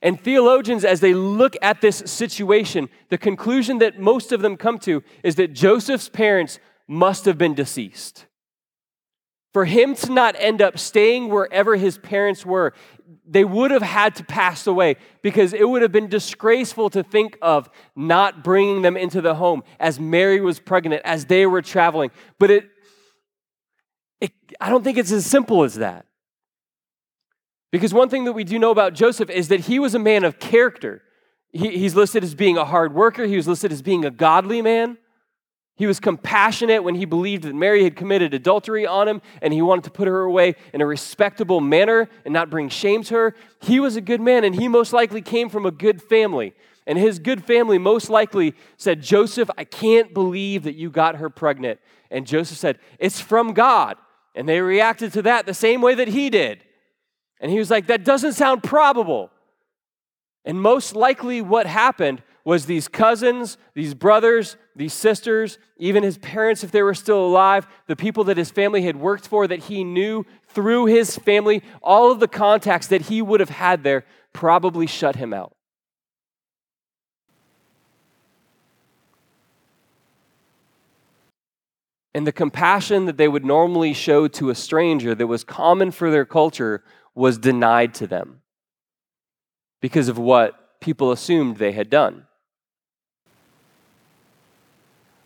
And 0.00 0.20
theologians, 0.20 0.84
as 0.84 1.00
they 1.00 1.14
look 1.14 1.56
at 1.60 1.80
this 1.80 2.02
situation, 2.06 2.88
the 3.08 3.18
conclusion 3.18 3.78
that 3.78 3.98
most 3.98 4.30
of 4.30 4.42
them 4.42 4.56
come 4.56 4.78
to 4.80 5.02
is 5.24 5.34
that 5.36 5.52
Joseph's 5.52 6.08
parents 6.08 6.58
must 6.86 7.24
have 7.24 7.36
been 7.36 7.54
deceased. 7.54 8.26
For 9.52 9.64
him 9.64 9.94
to 9.96 10.12
not 10.12 10.36
end 10.38 10.62
up 10.62 10.78
staying 10.78 11.30
wherever 11.30 11.74
his 11.76 11.98
parents 11.98 12.46
were, 12.46 12.74
they 13.26 13.44
would 13.44 13.70
have 13.70 13.82
had 13.82 14.14
to 14.16 14.24
pass 14.24 14.66
away 14.66 14.96
because 15.22 15.52
it 15.52 15.68
would 15.68 15.82
have 15.82 15.90
been 15.90 16.08
disgraceful 16.08 16.90
to 16.90 17.02
think 17.02 17.36
of 17.42 17.68
not 17.96 18.44
bringing 18.44 18.82
them 18.82 18.96
into 18.96 19.20
the 19.20 19.34
home 19.34 19.64
as 19.80 19.98
Mary 19.98 20.40
was 20.40 20.60
pregnant, 20.60 21.02
as 21.04 21.24
they 21.24 21.46
were 21.46 21.62
traveling. 21.62 22.10
But 22.38 22.50
it 22.50 22.68
it, 24.20 24.32
I 24.60 24.68
don't 24.68 24.82
think 24.82 24.98
it's 24.98 25.12
as 25.12 25.26
simple 25.26 25.64
as 25.64 25.74
that. 25.76 26.06
Because 27.70 27.92
one 27.92 28.08
thing 28.08 28.24
that 28.24 28.32
we 28.32 28.44
do 28.44 28.58
know 28.58 28.70
about 28.70 28.94
Joseph 28.94 29.28
is 29.30 29.48
that 29.48 29.60
he 29.60 29.78
was 29.78 29.94
a 29.94 29.98
man 29.98 30.24
of 30.24 30.38
character. 30.38 31.02
He, 31.52 31.78
he's 31.78 31.94
listed 31.94 32.24
as 32.24 32.34
being 32.34 32.56
a 32.56 32.64
hard 32.64 32.94
worker, 32.94 33.24
he 33.24 33.36
was 33.36 33.46
listed 33.46 33.72
as 33.72 33.82
being 33.82 34.04
a 34.04 34.10
godly 34.10 34.62
man. 34.62 34.98
He 35.76 35.86
was 35.86 36.00
compassionate 36.00 36.82
when 36.82 36.96
he 36.96 37.04
believed 37.04 37.44
that 37.44 37.54
Mary 37.54 37.84
had 37.84 37.94
committed 37.94 38.34
adultery 38.34 38.84
on 38.84 39.06
him 39.06 39.22
and 39.40 39.52
he 39.54 39.62
wanted 39.62 39.84
to 39.84 39.92
put 39.92 40.08
her 40.08 40.22
away 40.22 40.56
in 40.74 40.80
a 40.80 40.86
respectable 40.86 41.60
manner 41.60 42.08
and 42.24 42.34
not 42.34 42.50
bring 42.50 42.68
shame 42.68 43.04
to 43.04 43.14
her. 43.14 43.34
He 43.62 43.78
was 43.78 43.94
a 43.94 44.00
good 44.00 44.20
man 44.20 44.42
and 44.42 44.56
he 44.56 44.66
most 44.66 44.92
likely 44.92 45.22
came 45.22 45.48
from 45.48 45.66
a 45.66 45.70
good 45.70 46.02
family. 46.02 46.52
And 46.84 46.98
his 46.98 47.20
good 47.20 47.44
family 47.44 47.78
most 47.78 48.10
likely 48.10 48.54
said, 48.76 49.02
Joseph, 49.02 49.50
I 49.56 49.62
can't 49.62 50.12
believe 50.12 50.64
that 50.64 50.74
you 50.74 50.90
got 50.90 51.16
her 51.16 51.30
pregnant. 51.30 51.78
And 52.10 52.26
Joseph 52.26 52.58
said, 52.58 52.80
It's 52.98 53.20
from 53.20 53.52
God. 53.52 53.98
And 54.38 54.48
they 54.48 54.60
reacted 54.60 55.12
to 55.14 55.22
that 55.22 55.46
the 55.46 55.52
same 55.52 55.80
way 55.80 55.96
that 55.96 56.06
he 56.06 56.30
did. 56.30 56.62
And 57.40 57.50
he 57.50 57.58
was 57.58 57.72
like, 57.72 57.88
That 57.88 58.04
doesn't 58.04 58.34
sound 58.34 58.62
probable. 58.62 59.32
And 60.44 60.62
most 60.62 60.94
likely, 60.94 61.42
what 61.42 61.66
happened 61.66 62.22
was 62.44 62.66
these 62.66 62.86
cousins, 62.86 63.58
these 63.74 63.94
brothers, 63.94 64.56
these 64.76 64.94
sisters, 64.94 65.58
even 65.76 66.04
his 66.04 66.18
parents, 66.18 66.62
if 66.62 66.70
they 66.70 66.82
were 66.82 66.94
still 66.94 67.26
alive, 67.26 67.66
the 67.88 67.96
people 67.96 68.22
that 68.24 68.36
his 68.36 68.48
family 68.48 68.82
had 68.82 68.94
worked 68.94 69.26
for, 69.26 69.48
that 69.48 69.64
he 69.64 69.82
knew 69.82 70.24
through 70.46 70.86
his 70.86 71.18
family, 71.18 71.60
all 71.82 72.12
of 72.12 72.20
the 72.20 72.28
contacts 72.28 72.86
that 72.86 73.02
he 73.02 73.20
would 73.20 73.40
have 73.40 73.50
had 73.50 73.82
there 73.82 74.04
probably 74.32 74.86
shut 74.86 75.16
him 75.16 75.34
out. 75.34 75.52
And 82.14 82.26
the 82.26 82.32
compassion 82.32 83.04
that 83.06 83.16
they 83.16 83.28
would 83.28 83.44
normally 83.44 83.92
show 83.92 84.28
to 84.28 84.50
a 84.50 84.54
stranger 84.54 85.14
that 85.14 85.26
was 85.26 85.44
common 85.44 85.90
for 85.90 86.10
their 86.10 86.24
culture 86.24 86.82
was 87.14 87.38
denied 87.38 87.94
to 87.94 88.06
them 88.06 88.40
because 89.80 90.08
of 90.08 90.18
what 90.18 90.80
people 90.80 91.12
assumed 91.12 91.56
they 91.56 91.72
had 91.72 91.90
done. 91.90 92.24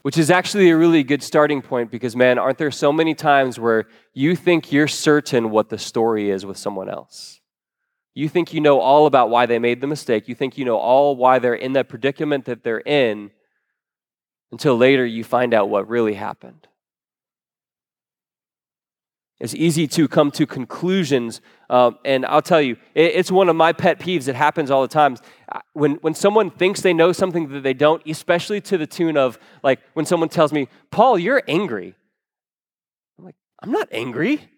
Which 0.03 0.19
is 0.19 0.31
actually 0.31 0.71
a 0.71 0.77
really 0.77 1.05
good 1.05 1.23
starting 1.23 1.63
point 1.63 1.91
because, 1.91 2.17
man, 2.17 2.39
aren't 2.39 2.59
there 2.59 2.73
so 2.73 2.93
many 2.93 3.15
times 3.15 3.61
where 3.61 3.87
you 4.13 4.35
think 4.35 4.73
you're 4.73 4.89
certain 4.89 5.51
what 5.51 5.69
the 5.69 5.79
story 5.79 6.31
is 6.31 6.45
with 6.45 6.57
someone 6.57 6.89
else? 6.89 7.41
You 8.15 8.29
think 8.29 8.53
you 8.53 8.61
know 8.61 8.81
all 8.81 9.07
about 9.07 9.31
why 9.31 9.47
they 9.47 9.59
made 9.59 9.81
the 9.81 9.87
mistake. 9.87 10.29
You 10.29 10.35
think 10.35 10.59
you 10.59 10.65
know 10.65 10.77
all 10.77 11.15
why 11.15 11.39
they're 11.39 11.55
in 11.55 11.75
that 11.75 11.89
predicament 11.89 12.47
that 12.47 12.65
they're 12.65 12.81
in 12.81 13.31
until 14.51 14.77
later 14.77 15.07
you 15.07 15.25
find 15.25 15.55
out 15.55 15.71
what 15.71 15.89
really 15.89 16.15
happened. 16.15 16.67
It's 19.43 19.57
easy 19.57 19.89
to 19.89 20.07
come 20.07 20.31
to 20.31 20.47
conclusions. 20.47 21.41
Um, 21.69 21.99
and 22.05 22.25
I'll 22.27 22.43
tell 22.43 22.63
you, 22.63 22.77
it, 22.95 23.17
it's 23.17 23.29
one 23.29 23.49
of 23.49 23.57
my 23.57 23.73
pet 23.73 23.99
peeves. 23.99 24.29
It 24.29 24.37
happens 24.37 24.71
all 24.71 24.83
the 24.83 24.89
time. 24.89 25.17
When, 25.73 25.97
when 25.97 26.15
someone 26.15 26.49
thinks 26.49 26.81
they 26.81 26.93
know 26.93 27.11
something 27.11 27.49
that 27.49 27.65
they 27.65 27.75
don't, 27.75 28.01
especially 28.07 28.61
to 28.61 28.79
the 28.79 28.87
tune 28.87 29.17
of, 29.17 29.41
like, 29.65 29.81
when 29.95 30.07
someone 30.07 30.29
tells 30.29 30.53
me, 30.53 30.69
Paul, 30.93 31.19
you're 31.19 31.43
angry. 31.49 31.97
I'm 33.19 33.25
like, 33.25 33.35
I'm 33.61 33.73
not 33.73 33.89
angry. 33.91 34.49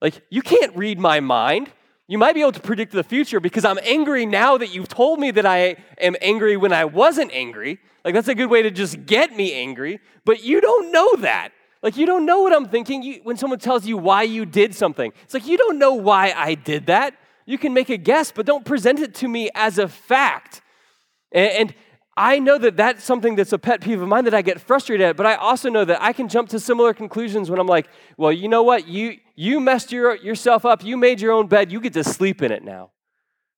Like, 0.00 0.22
you 0.30 0.40
can't 0.40 0.74
read 0.74 0.98
my 0.98 1.20
mind. 1.20 1.68
You 2.08 2.16
might 2.16 2.34
be 2.34 2.40
able 2.40 2.52
to 2.52 2.60
predict 2.60 2.92
the 2.92 3.04
future 3.04 3.40
because 3.40 3.66
I'm 3.66 3.78
angry 3.82 4.24
now 4.24 4.56
that 4.56 4.74
you've 4.74 4.88
told 4.88 5.20
me 5.20 5.32
that 5.32 5.44
I 5.44 5.76
am 6.00 6.16
angry 6.22 6.56
when 6.56 6.72
I 6.72 6.86
wasn't 6.86 7.30
angry. 7.34 7.78
Like, 8.06 8.14
that's 8.14 8.28
a 8.28 8.34
good 8.34 8.48
way 8.48 8.62
to 8.62 8.70
just 8.70 9.04
get 9.04 9.36
me 9.36 9.52
angry, 9.52 10.00
but 10.24 10.42
you 10.42 10.62
don't 10.62 10.90
know 10.92 11.16
that. 11.16 11.50
Like, 11.82 11.96
you 11.96 12.04
don't 12.04 12.26
know 12.26 12.40
what 12.40 12.54
I'm 12.54 12.66
thinking 12.66 13.02
you, 13.02 13.20
when 13.22 13.36
someone 13.36 13.58
tells 13.58 13.86
you 13.86 13.96
why 13.96 14.22
you 14.22 14.44
did 14.44 14.74
something. 14.74 15.12
It's 15.24 15.32
like, 15.32 15.46
you 15.46 15.56
don't 15.56 15.78
know 15.78 15.94
why 15.94 16.32
I 16.36 16.54
did 16.54 16.86
that. 16.86 17.14
You 17.46 17.56
can 17.56 17.72
make 17.72 17.88
a 17.88 17.96
guess, 17.96 18.30
but 18.30 18.44
don't 18.44 18.64
present 18.64 19.00
it 19.00 19.14
to 19.16 19.28
me 19.28 19.48
as 19.54 19.78
a 19.78 19.88
fact. 19.88 20.60
And, 21.32 21.52
and 21.52 21.74
I 22.16 22.38
know 22.38 22.58
that 22.58 22.76
that's 22.76 23.02
something 23.02 23.34
that's 23.34 23.52
a 23.54 23.58
pet 23.58 23.80
peeve 23.80 24.02
of 24.02 24.08
mine 24.08 24.24
that 24.24 24.34
I 24.34 24.42
get 24.42 24.60
frustrated 24.60 25.06
at, 25.06 25.16
but 25.16 25.24
I 25.24 25.36
also 25.36 25.70
know 25.70 25.86
that 25.86 26.02
I 26.02 26.12
can 26.12 26.28
jump 26.28 26.50
to 26.50 26.60
similar 26.60 26.92
conclusions 26.92 27.50
when 27.50 27.58
I'm 27.58 27.66
like, 27.66 27.88
well, 28.18 28.30
you 28.30 28.48
know 28.48 28.62
what? 28.62 28.86
You, 28.86 29.16
you 29.34 29.58
messed 29.58 29.90
your, 29.90 30.16
yourself 30.16 30.66
up. 30.66 30.84
You 30.84 30.98
made 30.98 31.20
your 31.20 31.32
own 31.32 31.46
bed. 31.46 31.72
You 31.72 31.80
get 31.80 31.94
to 31.94 32.04
sleep 32.04 32.42
in 32.42 32.52
it 32.52 32.62
now. 32.62 32.90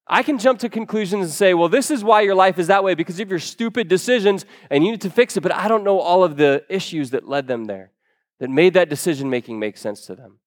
I 0.06 0.22
can 0.22 0.38
jump 0.38 0.61
to 0.61 0.68
conclusions 0.68 1.24
and 1.24 1.32
say, 1.32 1.54
well, 1.54 1.68
this 1.68 1.90
is 1.90 2.04
why 2.04 2.20
your 2.20 2.35
life 2.37 2.58
is 2.58 2.68
that 2.68 2.85
way 2.85 2.94
because 2.94 3.18
of 3.18 3.30
your 3.30 3.38
stupid 3.40 3.88
decisions 3.88 4.44
and 4.70 4.85
you 4.85 4.92
need 4.92 5.00
to 5.00 5.11
fix 5.11 5.37
it, 5.37 5.40
but 5.40 5.52
I 5.52 5.66
don't 5.66 5.82
know 5.82 5.98
all 5.98 6.22
of 6.22 6.37
the 6.37 6.64
issues 6.68 7.11
that 7.11 7.28
led 7.28 7.48
them 7.48 7.64
there 7.64 7.90
that 8.42 8.50
made 8.50 8.74
that 8.74 8.88
decision 8.88 9.31
making 9.31 9.61
make 9.61 9.76
sense 9.76 10.05
to 10.05 10.16
them. 10.16 10.40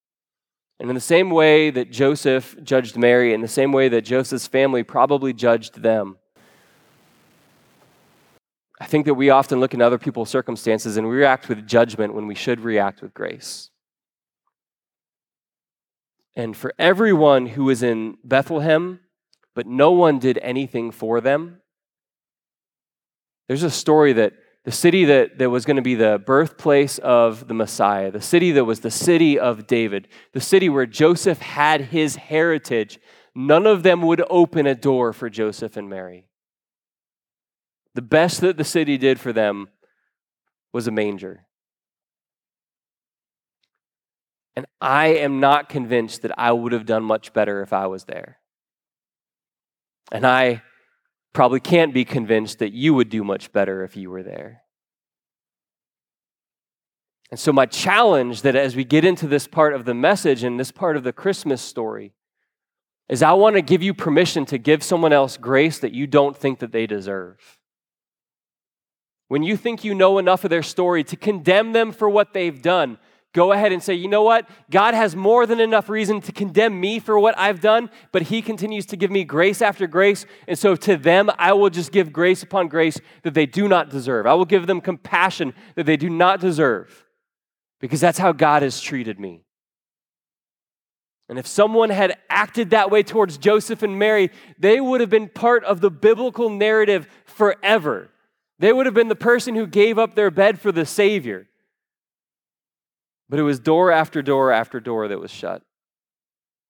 And 0.81 0.89
in 0.89 0.95
the 0.95 0.99
same 0.99 1.29
way 1.29 1.69
that 1.69 1.91
Joseph 1.91 2.57
judged 2.61 2.97
Mary, 2.97 3.33
in 3.33 3.39
the 3.39 3.47
same 3.47 3.71
way 3.71 3.87
that 3.87 4.01
Joseph's 4.01 4.47
family 4.47 4.83
probably 4.83 5.31
judged 5.31 5.81
them, 5.81 6.17
I 8.81 8.85
think 8.85 9.05
that 9.05 9.13
we 9.13 9.29
often 9.29 9.61
look 9.61 9.73
at 9.73 9.81
other 9.81 9.97
people's 9.97 10.29
circumstances 10.29 10.97
and 10.97 11.07
we 11.07 11.15
react 11.15 11.47
with 11.47 11.65
judgment 11.65 12.13
when 12.13 12.27
we 12.27 12.35
should 12.35 12.59
react 12.59 13.01
with 13.01 13.13
grace. 13.13 13.69
And 16.35 16.57
for 16.57 16.73
everyone 16.77 17.45
who 17.45 17.63
was 17.63 17.81
in 17.81 18.17
Bethlehem, 18.25 18.99
but 19.53 19.67
no 19.67 19.91
one 19.91 20.19
did 20.19 20.37
anything 20.39 20.91
for 20.91 21.21
them, 21.21 21.61
there's 23.47 23.63
a 23.63 23.71
story 23.71 24.11
that 24.11 24.33
the 24.65 24.71
city 24.71 25.05
that, 25.05 25.37
that 25.37 25.51
was 25.51 25.63
going 25.63 25.75
to 25.75 25.83
be 25.83 25.93
the 25.93 26.21
birthplace 26.25 26.97
of 26.97 27.47
the 27.47 27.53
Messiah, 27.53 28.09
the 28.09 28.19
city 28.19 28.51
that 28.53 28.65
was 28.65 28.79
the 28.79 28.89
city 28.89 29.37
of 29.37 29.67
David, 29.67 30.07
the 30.33 30.41
city 30.41 30.69
where 30.69 30.87
Joseph 30.87 31.39
had 31.39 31.81
his 31.81 32.15
heritage, 32.15 32.99
none 33.35 33.67
of 33.67 33.83
them 33.83 34.01
would 34.01 34.23
open 34.27 34.65
a 34.65 34.73
door 34.73 35.13
for 35.13 35.29
Joseph 35.29 35.77
and 35.77 35.87
Mary. 35.87 36.25
The 37.93 38.01
best 38.01 38.41
that 38.41 38.57
the 38.57 38.63
city 38.63 38.97
did 38.97 39.19
for 39.19 39.31
them 39.31 39.69
was 40.73 40.87
a 40.87 40.91
manger. 40.91 41.45
And 44.55 44.65
I 44.81 45.07
am 45.07 45.39
not 45.39 45.69
convinced 45.69 46.23
that 46.23 46.31
I 46.39 46.51
would 46.51 46.71
have 46.71 46.87
done 46.87 47.03
much 47.03 47.33
better 47.33 47.61
if 47.61 47.71
I 47.71 47.85
was 47.85 48.05
there. 48.05 48.39
And 50.11 50.25
I 50.25 50.63
probably 51.35 51.59
can't 51.59 51.93
be 51.93 52.05
convinced 52.05 52.59
that 52.59 52.71
you 52.73 52.93
would 52.95 53.09
do 53.09 53.23
much 53.23 53.51
better 53.51 53.83
if 53.83 53.95
you 53.95 54.09
were 54.09 54.23
there. 54.23 54.63
And 57.29 57.39
so, 57.39 57.51
my 57.51 57.65
challenge 57.65 58.41
that 58.43 58.55
as 58.55 58.75
we 58.75 58.85
get 58.85 59.03
into 59.03 59.27
this 59.27 59.45
part 59.45 59.73
of 59.73 59.85
the 59.85 59.93
message 59.93 60.43
and 60.43 60.59
this 60.59 60.71
part 60.71 60.95
of 60.95 61.03
the 61.03 61.11
Christmas 61.11 61.61
story 61.61 62.13
is 63.09 63.21
I 63.21 63.33
want 63.33 63.55
to 63.55 63.61
give 63.61 63.83
you 63.83 63.93
permission 63.93 64.45
to 64.45 64.57
give 64.57 64.81
someone 64.81 65.13
else 65.13 65.37
grace 65.37 65.79
that 65.79 65.93
you 65.93 66.07
don't 66.07 66.35
think 66.35 66.59
that 66.59 66.71
they 66.71 66.87
deserve. 66.87 67.59
When 69.27 69.43
you 69.43 69.57
think 69.57 69.83
you 69.83 69.93
know 69.93 70.17
enough 70.17 70.43
of 70.43 70.49
their 70.49 70.63
story 70.63 71.03
to 71.03 71.15
condemn 71.15 71.73
them 71.73 71.91
for 71.91 72.09
what 72.09 72.33
they've 72.33 72.61
done, 72.61 72.97
go 73.35 73.51
ahead 73.51 73.73
and 73.73 73.83
say, 73.83 73.93
you 73.93 74.07
know 74.07 74.23
what? 74.23 74.49
God 74.71 74.93
has 74.93 75.13
more 75.13 75.45
than 75.45 75.59
enough 75.59 75.89
reason 75.89 76.21
to 76.21 76.31
condemn 76.31 76.79
me 76.79 76.99
for 76.99 77.19
what 77.19 77.37
I've 77.37 77.59
done, 77.59 77.89
but 78.13 78.23
He 78.23 78.41
continues 78.41 78.85
to 78.87 78.97
give 78.97 79.11
me 79.11 79.25
grace 79.25 79.61
after 79.61 79.87
grace. 79.87 80.25
And 80.47 80.57
so 80.57 80.77
to 80.77 80.95
them, 80.95 81.29
I 81.37 81.51
will 81.51 81.69
just 81.69 81.91
give 81.91 82.13
grace 82.13 82.41
upon 82.41 82.69
grace 82.69 82.97
that 83.23 83.33
they 83.33 83.45
do 83.45 83.67
not 83.67 83.89
deserve. 83.89 84.25
I 84.25 84.33
will 84.35 84.45
give 84.45 84.67
them 84.67 84.79
compassion 84.79 85.53
that 85.75 85.85
they 85.85 85.97
do 85.97 86.09
not 86.09 86.39
deserve 86.39 87.05
because 87.81 87.99
that's 87.99 88.17
how 88.17 88.31
God 88.31 88.61
has 88.61 88.79
treated 88.79 89.19
me. 89.19 89.43
And 91.27 91.37
if 91.37 91.45
someone 91.45 91.89
had 91.89 92.17
acted 92.29 92.69
that 92.69 92.89
way 92.89 93.03
towards 93.03 93.37
Joseph 93.37 93.83
and 93.83 93.99
Mary, 93.99 94.31
they 94.57 94.79
would 94.79 95.01
have 95.01 95.09
been 95.09 95.27
part 95.27 95.65
of 95.65 95.81
the 95.81 95.91
biblical 95.91 96.49
narrative 96.49 97.09
forever. 97.25 98.11
They 98.59 98.71
would 98.71 98.85
have 98.85 98.95
been 98.95 99.09
the 99.09 99.15
person 99.15 99.55
who 99.55 99.67
gave 99.67 99.99
up 99.99 100.15
their 100.15 100.31
bed 100.31 100.61
for 100.61 100.71
the 100.71 100.85
Savior. 100.85 101.47
But 103.29 103.39
it 103.39 103.43
was 103.43 103.59
door 103.59 103.91
after 103.91 104.21
door 104.21 104.51
after 104.51 104.79
door 104.79 105.07
that 105.07 105.19
was 105.19 105.31
shut. 105.31 105.61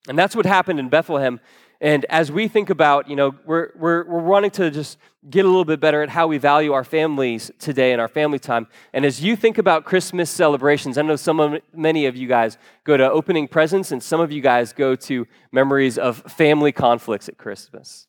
And 0.08 0.18
that's 0.18 0.36
what 0.36 0.46
happened 0.46 0.80
in 0.80 0.90
Bethlehem. 0.90 1.40
And 1.82 2.06
as 2.06 2.32
we 2.32 2.48
think 2.48 2.70
about, 2.70 3.10
you 3.10 3.16
know, 3.16 3.36
we're, 3.46 3.72
we're, 3.76 4.06
we're 4.06 4.22
wanting 4.22 4.52
to 4.52 4.72
just 4.72 4.98
get 5.30 5.44
a 5.44 5.48
little 5.48 5.66
bit 5.66 5.80
better 5.80 6.02
at 6.04 6.10
how 6.10 6.28
we 6.28 6.38
value 6.38 6.72
our 6.72 6.84
families 6.84 7.52
today 7.60 7.92
and 7.92 8.00
our 8.00 8.08
family 8.08 8.40
time. 8.40 8.68
And 8.94 9.04
as 9.04 9.22
you 9.22 9.36
think 9.36 9.58
about 9.58 9.84
Christmas 9.84 10.30
celebrations, 10.30 10.98
I 10.98 11.02
know 11.02 11.16
some 11.16 11.40
of, 11.40 11.62
many 11.74 12.06
of 12.06 12.16
you 12.16 12.28
guys 12.28 12.58
go 12.86 12.96
to 12.96 13.10
opening 13.10 13.48
presents, 13.48 13.92
and 13.92 14.02
some 14.02 14.22
of 14.22 14.32
you 14.32 14.42
guys 14.42 14.72
go 14.72 14.96
to 14.96 15.28
memories 15.52 15.98
of 15.98 16.18
family 16.32 16.72
conflicts 16.72 17.28
at 17.28 17.38
Christmas. 17.38 18.08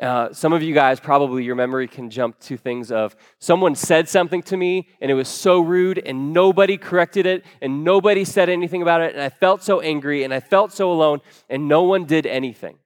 Uh, 0.00 0.30
some 0.30 0.52
of 0.52 0.62
you 0.62 0.74
guys 0.74 1.00
probably 1.00 1.42
your 1.42 1.54
memory 1.54 1.88
can 1.88 2.10
jump 2.10 2.38
to 2.38 2.58
things 2.58 2.92
of 2.92 3.16
someone 3.38 3.74
said 3.74 4.06
something 4.06 4.42
to 4.42 4.54
me 4.54 4.86
and 5.00 5.10
it 5.10 5.14
was 5.14 5.26
so 5.26 5.58
rude 5.58 5.98
and 5.98 6.34
nobody 6.34 6.76
corrected 6.76 7.24
it 7.24 7.42
and 7.62 7.82
nobody 7.82 8.22
said 8.22 8.50
anything 8.50 8.82
about 8.82 9.00
it 9.00 9.14
and 9.14 9.22
I 9.22 9.30
felt 9.30 9.62
so 9.62 9.80
angry 9.80 10.22
and 10.22 10.34
I 10.34 10.40
felt 10.40 10.70
so 10.70 10.92
alone 10.92 11.22
and 11.48 11.66
no 11.66 11.82
one 11.82 12.04
did 12.04 12.26
anything. 12.26 12.76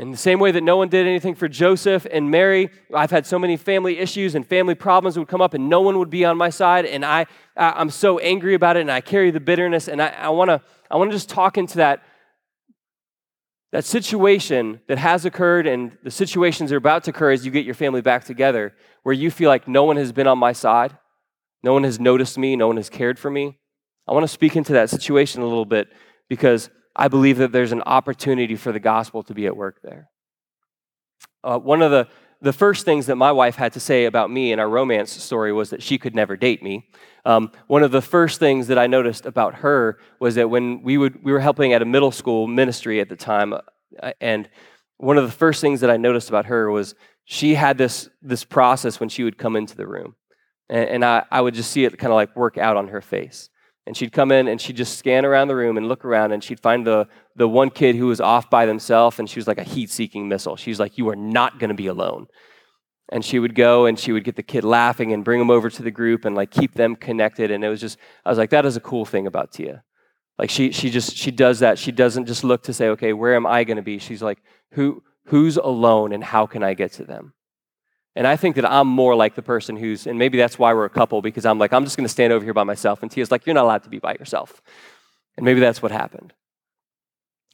In 0.00 0.10
the 0.10 0.16
same 0.16 0.40
way 0.40 0.50
that 0.50 0.62
no 0.62 0.76
one 0.76 0.88
did 0.88 1.06
anything 1.06 1.36
for 1.36 1.46
Joseph 1.46 2.06
and 2.10 2.28
Mary, 2.28 2.70
I've 2.92 3.12
had 3.12 3.24
so 3.24 3.38
many 3.38 3.56
family 3.56 3.98
issues 3.98 4.34
and 4.34 4.44
family 4.44 4.74
problems 4.74 5.16
would 5.16 5.28
come 5.28 5.42
up 5.42 5.54
and 5.54 5.68
no 5.68 5.80
one 5.80 5.96
would 5.98 6.10
be 6.10 6.24
on 6.24 6.36
my 6.36 6.50
side 6.50 6.86
and 6.86 7.04
I, 7.04 7.26
I'm 7.56 7.90
so 7.90 8.18
angry 8.18 8.54
about 8.54 8.78
it 8.78 8.80
and 8.80 8.90
I 8.90 9.00
carry 9.00 9.30
the 9.30 9.38
bitterness 9.38 9.86
and 9.86 10.02
I, 10.02 10.08
I 10.08 10.30
want 10.30 10.48
to 10.48 10.60
I 10.90 10.96
wanna 10.96 11.12
just 11.12 11.28
talk 11.28 11.56
into 11.56 11.76
that 11.76 12.02
that 13.72 13.84
situation 13.84 14.80
that 14.88 14.98
has 14.98 15.24
occurred 15.24 15.66
and 15.66 15.96
the 16.02 16.10
situations 16.10 16.70
that 16.70 16.74
are 16.74 16.78
about 16.78 17.04
to 17.04 17.10
occur 17.10 17.30
as 17.30 17.44
you 17.44 17.52
get 17.52 17.64
your 17.64 17.74
family 17.74 18.00
back 18.00 18.24
together, 18.24 18.74
where 19.02 19.12
you 19.12 19.30
feel 19.30 19.48
like 19.48 19.68
no 19.68 19.84
one 19.84 19.96
has 19.96 20.12
been 20.12 20.26
on 20.26 20.38
my 20.38 20.52
side, 20.52 20.96
no 21.62 21.72
one 21.72 21.84
has 21.84 22.00
noticed 22.00 22.36
me, 22.36 22.56
no 22.56 22.66
one 22.66 22.76
has 22.76 22.90
cared 22.90 23.18
for 23.18 23.30
me. 23.30 23.58
I 24.08 24.12
want 24.12 24.24
to 24.24 24.28
speak 24.28 24.56
into 24.56 24.72
that 24.72 24.90
situation 24.90 25.40
a 25.40 25.46
little 25.46 25.64
bit 25.64 25.88
because 26.28 26.68
I 26.96 27.08
believe 27.08 27.38
that 27.38 27.52
there's 27.52 27.72
an 27.72 27.82
opportunity 27.82 28.56
for 28.56 28.72
the 28.72 28.80
gospel 28.80 29.22
to 29.24 29.34
be 29.34 29.46
at 29.46 29.56
work 29.56 29.80
there. 29.82 30.10
Uh, 31.44 31.58
one 31.58 31.80
of 31.80 31.90
the, 31.90 32.08
the 32.42 32.52
first 32.52 32.84
things 32.84 33.06
that 33.06 33.16
my 33.16 33.32
wife 33.32 33.56
had 33.56 33.72
to 33.74 33.80
say 33.80 34.06
about 34.06 34.30
me 34.30 34.52
in 34.52 34.58
our 34.58 34.68
romance 34.68 35.10
story 35.10 35.52
was 35.52 35.70
that 35.70 35.82
she 35.82 35.98
could 35.98 36.14
never 36.14 36.36
date 36.36 36.62
me. 36.62 36.88
Um, 37.24 37.52
one 37.66 37.82
of 37.82 37.90
the 37.90 38.00
first 38.00 38.40
things 38.40 38.68
that 38.68 38.78
I 38.78 38.86
noticed 38.86 39.26
about 39.26 39.56
her 39.56 39.98
was 40.20 40.36
that 40.36 40.48
when 40.48 40.82
we, 40.82 40.96
would, 40.96 41.22
we 41.22 41.32
were 41.32 41.40
helping 41.40 41.74
at 41.74 41.82
a 41.82 41.84
middle 41.84 42.10
school 42.10 42.46
ministry 42.46 43.00
at 43.00 43.10
the 43.10 43.16
time, 43.16 43.52
uh, 43.52 44.12
and 44.20 44.48
one 44.96 45.18
of 45.18 45.24
the 45.24 45.32
first 45.32 45.60
things 45.60 45.80
that 45.80 45.90
I 45.90 45.98
noticed 45.98 46.30
about 46.30 46.46
her 46.46 46.70
was 46.70 46.94
she 47.24 47.54
had 47.54 47.76
this, 47.76 48.08
this 48.22 48.44
process 48.44 49.00
when 49.00 49.10
she 49.10 49.22
would 49.22 49.36
come 49.36 49.54
into 49.54 49.76
the 49.76 49.86
room. 49.86 50.14
And, 50.70 50.88
and 50.88 51.04
I, 51.04 51.24
I 51.30 51.42
would 51.42 51.54
just 51.54 51.70
see 51.70 51.84
it 51.84 51.98
kind 51.98 52.10
of 52.10 52.16
like 52.16 52.34
work 52.36 52.56
out 52.56 52.76
on 52.78 52.88
her 52.88 53.02
face. 53.02 53.49
And 53.86 53.96
she'd 53.96 54.12
come 54.12 54.30
in 54.30 54.46
and 54.46 54.60
she'd 54.60 54.76
just 54.76 54.98
scan 54.98 55.24
around 55.24 55.48
the 55.48 55.56
room 55.56 55.76
and 55.76 55.88
look 55.88 56.04
around 56.04 56.32
and 56.32 56.44
she'd 56.44 56.60
find 56.60 56.86
the, 56.86 57.08
the 57.34 57.48
one 57.48 57.70
kid 57.70 57.96
who 57.96 58.06
was 58.06 58.20
off 58.20 58.50
by 58.50 58.66
themselves 58.66 59.18
and 59.18 59.28
she 59.28 59.38
was 59.38 59.48
like 59.48 59.58
a 59.58 59.64
heat 59.64 59.90
seeking 59.90 60.28
missile. 60.28 60.56
She 60.56 60.70
was 60.70 60.78
like, 60.78 60.98
You 60.98 61.08
are 61.08 61.16
not 61.16 61.58
going 61.58 61.68
to 61.68 61.74
be 61.74 61.86
alone. 61.86 62.26
And 63.12 63.24
she 63.24 63.38
would 63.38 63.54
go 63.54 63.86
and 63.86 63.98
she 63.98 64.12
would 64.12 64.22
get 64.22 64.36
the 64.36 64.42
kid 64.42 64.62
laughing 64.62 65.12
and 65.12 65.24
bring 65.24 65.40
them 65.40 65.50
over 65.50 65.68
to 65.70 65.82
the 65.82 65.90
group 65.90 66.24
and 66.24 66.36
like 66.36 66.50
keep 66.50 66.74
them 66.74 66.94
connected. 66.94 67.50
And 67.50 67.64
it 67.64 67.68
was 67.68 67.80
just, 67.80 67.98
I 68.24 68.28
was 68.28 68.38
like, 68.38 68.50
That 68.50 68.66
is 68.66 68.76
a 68.76 68.80
cool 68.80 69.04
thing 69.04 69.26
about 69.26 69.52
Tia. 69.52 69.82
Like 70.38 70.50
she, 70.50 70.72
she 70.72 70.90
just, 70.90 71.16
she 71.16 71.30
does 71.30 71.60
that. 71.60 71.78
She 71.78 71.90
doesn't 71.90 72.26
just 72.26 72.44
look 72.44 72.62
to 72.64 72.72
say, 72.72 72.88
Okay, 72.90 73.12
where 73.12 73.34
am 73.34 73.46
I 73.46 73.64
going 73.64 73.78
to 73.78 73.82
be? 73.82 73.98
She's 73.98 74.22
like, 74.22 74.38
Who, 74.72 75.02
Who's 75.26 75.56
alone 75.56 76.12
and 76.12 76.22
how 76.22 76.46
can 76.46 76.62
I 76.62 76.74
get 76.74 76.92
to 76.94 77.04
them? 77.04 77.34
And 78.16 78.26
I 78.26 78.36
think 78.36 78.56
that 78.56 78.68
I'm 78.68 78.88
more 78.88 79.14
like 79.14 79.34
the 79.36 79.42
person 79.42 79.76
who's, 79.76 80.06
and 80.06 80.18
maybe 80.18 80.36
that's 80.36 80.58
why 80.58 80.74
we're 80.74 80.84
a 80.84 80.90
couple, 80.90 81.22
because 81.22 81.46
I'm 81.46 81.58
like, 81.58 81.72
I'm 81.72 81.84
just 81.84 81.96
going 81.96 82.04
to 82.04 82.08
stand 82.08 82.32
over 82.32 82.44
here 82.44 82.54
by 82.54 82.64
myself. 82.64 83.02
And 83.02 83.10
Tia's 83.10 83.30
like, 83.30 83.46
you're 83.46 83.54
not 83.54 83.64
allowed 83.64 83.84
to 83.84 83.88
be 83.88 83.98
by 83.98 84.14
yourself. 84.14 84.60
And 85.36 85.44
maybe 85.44 85.60
that's 85.60 85.80
what 85.80 85.92
happened. 85.92 86.32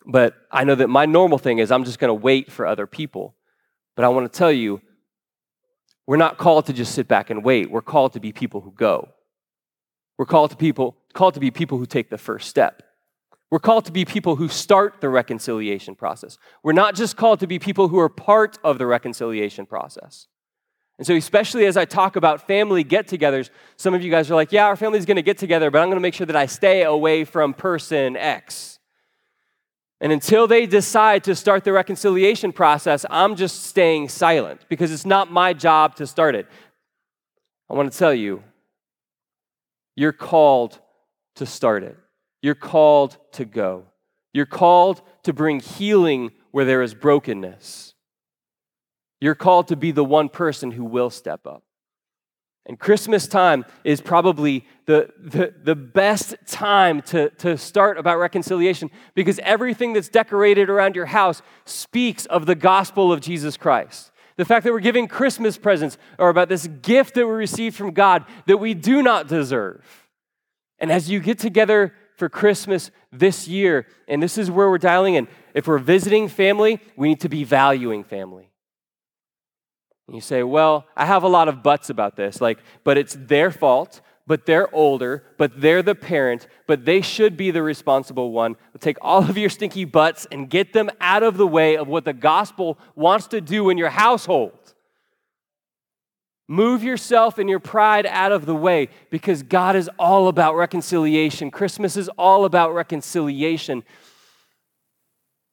But 0.07 0.35
I 0.51 0.64
know 0.64 0.75
that 0.75 0.88
my 0.88 1.05
normal 1.05 1.38
thing 1.38 1.59
is 1.59 1.71
I'm 1.71 1.85
just 1.85 1.99
going 1.99 2.09
to 2.09 2.14
wait 2.14 2.51
for 2.51 2.66
other 2.66 2.87
people. 2.87 3.35
But 3.97 4.05
I 4.05 4.09
want 4.09 4.33
to 4.33 4.38
tell 4.38 4.53
you, 4.53 4.81
we're 6.07 6.16
not 6.16 6.38
called 6.38 6.66
to 6.66 6.73
just 6.73 6.95
sit 6.95 7.09
back 7.09 7.31
and 7.31 7.45
wait. 7.45 7.71
We're 7.71 7.83
called 7.83 8.12
to 8.14 8.21
be 8.21 8.33
people 8.33 8.61
who 8.61 8.71
go. 8.71 9.11
We're 10.16 10.27
called 10.27 10.53
to 10.53 10.57
people, 10.57 10.97
called 11.12 11.35
to 11.35 11.40
be 11.40 11.51
people 11.51 11.77
who 11.77 11.87
take 11.87 12.09
the 12.09 12.19
first 12.19 12.49
step. 12.49 12.83
We're 13.51 13.59
called 13.59 13.85
to 13.85 13.92
be 13.92 14.05
people 14.05 14.37
who 14.37 14.49
start 14.49 15.01
the 15.01 15.09
reconciliation 15.09 15.95
process. 15.95 16.38
We're 16.62 16.73
not 16.73 16.95
just 16.95 17.16
called 17.16 17.40
to 17.40 17.47
be 17.47 17.59
people 17.59 17.88
who 17.88 17.99
are 17.99 18.09
part 18.09 18.59
of 18.64 18.79
the 18.79 18.87
reconciliation 18.87 19.66
process. 19.66 20.29
And 20.98 21.06
so, 21.06 21.14
especially 21.14 21.66
as 21.66 21.76
I 21.76 21.85
talk 21.85 22.16
about 22.16 22.46
family 22.46 22.82
get 22.82 23.06
togethers, 23.06 23.50
some 23.76 23.92
of 23.92 24.02
you 24.02 24.11
guys 24.11 24.30
are 24.30 24.35
like, 24.35 24.50
yeah, 24.50 24.66
our 24.66 24.76
family's 24.76 25.04
to 25.16 25.22
get 25.22 25.37
together, 25.37 25.70
but 25.70 25.82
I'm 25.82 25.88
to 25.96 26.00
make 26.00 26.14
sure 26.14 26.26
that 26.26 26.37
I 26.37 26.46
stay 26.46 26.82
away 26.82 27.24
from 27.24 27.52
person 27.52 28.16
X. 28.16 28.78
And 30.00 30.12
until 30.12 30.46
they 30.46 30.66
decide 30.66 31.24
to 31.24 31.35
start 31.35 31.64
the 31.64 31.72
reconciliation 31.72 32.52
process, 32.52 33.04
I'm 33.11 33.37
just 33.37 33.64
staying 33.64 34.09
silent 34.09 34.66
because 34.68 34.92
it's 34.92 35.06
not 35.06 35.30
my 35.30 35.52
job 35.52 35.96
to 35.96 36.06
start 36.06 36.35
it. 36.35 36.46
I 37.70 37.74
want 37.74 37.90
to 37.90 37.98
tell 37.98 38.14
you, 38.14 38.42
you're 39.96 40.12
called 40.12 40.78
to 41.37 41.46
start 41.46 41.82
it. 41.82 41.96
You're 42.42 42.54
called 42.54 43.16
to 43.32 43.44
go. 43.44 43.85
You're 44.32 44.46
called 44.46 45.00
to 45.24 45.32
bring 45.32 45.61
healing 45.61 46.30
where 46.50 46.66
there 46.66 46.82
is 46.82 46.94
brokenness. 46.94 47.94
You're 49.26 49.34
called 49.34 49.66
to 49.68 49.76
be 49.76 49.90
the 49.90 50.04
one 50.04 50.28
person 50.28 50.70
who 50.70 50.84
will 50.84 51.10
step 51.10 51.48
up. 51.48 51.64
And 52.64 52.78
Christmas 52.78 53.26
time 53.26 53.64
is 53.82 54.00
probably 54.00 54.64
the, 54.84 55.10
the, 55.18 55.52
the 55.64 55.74
best 55.74 56.36
time 56.46 57.02
to, 57.02 57.30
to 57.30 57.58
start 57.58 57.98
about 57.98 58.18
reconciliation 58.18 58.88
because 59.16 59.40
everything 59.40 59.94
that's 59.94 60.08
decorated 60.08 60.70
around 60.70 60.94
your 60.94 61.06
house 61.06 61.42
speaks 61.64 62.26
of 62.26 62.46
the 62.46 62.54
gospel 62.54 63.12
of 63.12 63.20
Jesus 63.20 63.56
Christ. 63.56 64.12
The 64.36 64.44
fact 64.44 64.62
that 64.62 64.72
we're 64.72 64.78
giving 64.78 65.08
Christmas 65.08 65.58
presents 65.58 65.98
are 66.20 66.28
about 66.28 66.48
this 66.48 66.68
gift 66.68 67.16
that 67.16 67.26
we 67.26 67.32
received 67.32 67.74
from 67.74 67.90
God 67.90 68.24
that 68.46 68.58
we 68.58 68.74
do 68.74 69.02
not 69.02 69.26
deserve. 69.26 70.08
And 70.78 70.92
as 70.92 71.10
you 71.10 71.18
get 71.18 71.40
together 71.40 71.94
for 72.16 72.28
Christmas 72.28 72.92
this 73.10 73.48
year, 73.48 73.88
and 74.06 74.22
this 74.22 74.38
is 74.38 74.52
where 74.52 74.70
we're 74.70 74.78
dialing 74.78 75.16
in, 75.16 75.26
if 75.52 75.66
we're 75.66 75.78
visiting 75.78 76.28
family, 76.28 76.78
we 76.94 77.08
need 77.08 77.20
to 77.22 77.28
be 77.28 77.42
valuing 77.42 78.04
family. 78.04 78.52
You 80.09 80.21
say, 80.21 80.42
well, 80.42 80.87
I 80.97 81.05
have 81.05 81.25
a 81.25 81.29
lot 81.29 81.49
of 81.49 81.62
buts 81.62 81.90
about 81.90 82.16
this, 82.16 82.40
like, 82.40 82.59
but 82.85 82.97
it's 82.97 83.16
their 83.19 83.51
fault, 83.51 84.01
but 84.27 84.47
they're 84.47 84.73
older, 84.75 85.25
but 85.37 85.61
they're 85.61 85.83
the 85.83 85.97
parent, 85.97 86.47
but 86.66 86.85
they 86.85 87.01
should 87.01 87.37
be 87.37 87.51
the 87.51 87.62
responsible 87.62 88.31
one. 88.31 88.57
Take 88.79 88.99
all 89.01 89.29
of 89.29 89.37
your 89.37 89.51
stinky 89.51 89.85
butts 89.85 90.27
and 90.31 90.49
get 90.49 90.73
them 90.73 90.90
out 91.01 91.23
of 91.23 91.37
the 91.37 91.47
way 91.47 91.77
of 91.77 91.88
what 91.88 92.05
the 92.05 92.12
gospel 92.12 92.79
wants 92.95 93.27
to 93.29 93.40
do 93.40 93.69
in 93.69 93.79
your 93.79 93.90
household. 93.90 94.75
Move 96.49 96.85
yourself 96.85 97.38
and 97.38 97.51
your 97.51 97.59
pride 97.59 98.07
out 98.07 98.31
of 98.31 98.47
the 98.47 98.55
way 98.55 98.88
because 99.11 99.42
God 99.42 99.75
is 99.75 99.90
all 99.99 100.29
about 100.29 100.55
reconciliation. 100.55 101.51
Christmas 101.51 101.97
is 101.97 102.09
all 102.11 102.45
about 102.45 102.73
reconciliation. 102.73 103.83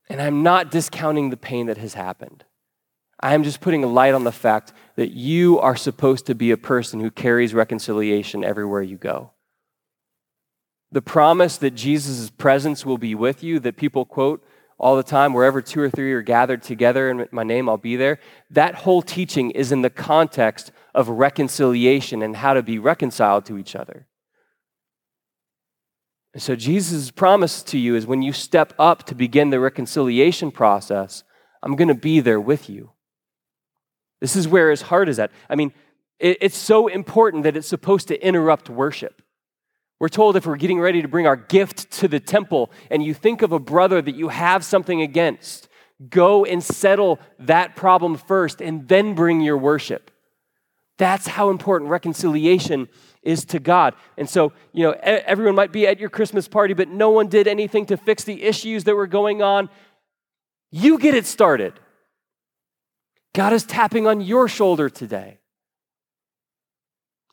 And 0.07 0.21
I'm 0.21 0.43
not 0.43 0.69
discounting 0.69 1.31
the 1.31 1.37
pain 1.37 1.65
that 1.65 1.77
has 1.77 1.95
happened. 1.95 2.43
I 3.23 3.35
am 3.35 3.43
just 3.43 3.61
putting 3.61 3.85
a 3.85 3.87
light 3.87 4.13
on 4.13 4.25
the 4.25 4.33
fact 4.33 4.73
that 4.97 5.11
you 5.11 5.57
are 5.57 5.77
supposed 5.77 6.25
to 6.25 6.35
be 6.35 6.51
a 6.51 6.57
person 6.57 6.99
who 6.99 7.09
carries 7.09 7.53
reconciliation 7.53 8.43
everywhere 8.43 8.81
you 8.81 8.97
go. 8.97 9.31
The 10.91 11.01
promise 11.01 11.55
that 11.59 11.71
Jesus' 11.71 12.29
presence 12.29 12.85
will 12.85 12.97
be 12.97 13.15
with 13.15 13.41
you, 13.41 13.61
that 13.61 13.77
people 13.77 14.03
quote 14.03 14.45
all 14.77 14.97
the 14.97 15.03
time, 15.03 15.31
wherever 15.31 15.61
two 15.61 15.79
or 15.79 15.89
three 15.89 16.11
are 16.11 16.21
gathered 16.21 16.63
together 16.63 17.09
in 17.09 17.25
my 17.31 17.43
name, 17.43 17.69
I'll 17.69 17.77
be 17.77 17.95
there. 17.95 18.19
That 18.49 18.75
whole 18.75 19.01
teaching 19.01 19.51
is 19.51 19.71
in 19.71 19.83
the 19.83 19.89
context 19.89 20.73
of 20.93 21.07
reconciliation 21.07 22.21
and 22.21 22.35
how 22.35 22.53
to 22.53 22.61
be 22.61 22.77
reconciled 22.77 23.45
to 23.45 23.57
each 23.57 23.73
other. 23.73 24.05
And 26.33 26.43
so, 26.43 26.57
Jesus' 26.57 27.09
promise 27.09 27.63
to 27.63 27.77
you 27.77 27.95
is 27.95 28.05
when 28.05 28.21
you 28.21 28.33
step 28.33 28.73
up 28.77 29.03
to 29.05 29.15
begin 29.15 29.49
the 29.49 29.61
reconciliation 29.61 30.51
process, 30.51 31.23
I'm 31.61 31.77
going 31.77 31.87
to 31.87 31.95
be 31.95 32.19
there 32.19 32.41
with 32.41 32.69
you. 32.69 32.91
This 34.23 34.37
is 34.37 34.47
where 34.47 34.71
his 34.71 34.83
heart 34.83 35.09
is 35.09 35.19
at. 35.19 35.31
I 35.49 35.55
mean, 35.55 35.73
it, 36.17 36.37
it's 36.39 36.57
so 36.57 36.87
important 36.87 37.43
that 37.43 37.57
it's 37.57 37.67
supposed 37.67 38.07
to 38.07 38.25
interrupt 38.25 38.69
worship. 38.69 39.21
We're 39.99 40.07
told 40.07 40.37
if 40.37 40.45
we're 40.45 40.55
getting 40.55 40.79
ready 40.79 41.01
to 41.01 41.09
bring 41.09 41.27
our 41.27 41.35
gift 41.35 41.91
to 41.99 42.07
the 42.07 42.21
temple 42.21 42.71
and 42.89 43.03
you 43.03 43.13
think 43.13 43.41
of 43.41 43.51
a 43.51 43.59
brother 43.59 44.01
that 44.01 44.15
you 44.15 44.29
have 44.29 44.63
something 44.63 45.01
against, 45.01 45.67
go 46.09 46.45
and 46.45 46.63
settle 46.63 47.19
that 47.37 47.75
problem 47.75 48.15
first 48.15 48.61
and 48.61 48.87
then 48.87 49.13
bring 49.13 49.41
your 49.41 49.57
worship. 49.57 50.09
That's 50.97 51.27
how 51.27 51.49
important 51.49 51.89
reconciliation 51.89 52.87
is 53.23 53.43
to 53.47 53.59
God. 53.59 53.93
And 54.17 54.29
so, 54.29 54.53
you 54.71 54.83
know, 54.83 54.91
everyone 55.01 55.55
might 55.55 55.73
be 55.73 55.85
at 55.85 55.99
your 55.99 56.09
Christmas 56.09 56.47
party, 56.47 56.73
but 56.73 56.87
no 56.87 57.09
one 57.09 57.27
did 57.27 57.45
anything 57.45 57.87
to 57.87 57.97
fix 57.97 58.23
the 58.23 58.41
issues 58.41 58.85
that 58.85 58.95
were 58.95 59.05
going 59.05 59.41
on. 59.41 59.69
You 60.71 60.97
get 60.97 61.13
it 61.13 61.25
started. 61.25 61.73
God 63.33 63.53
is 63.53 63.63
tapping 63.63 64.05
on 64.07 64.21
your 64.21 64.47
shoulder 64.47 64.89
today. 64.89 65.39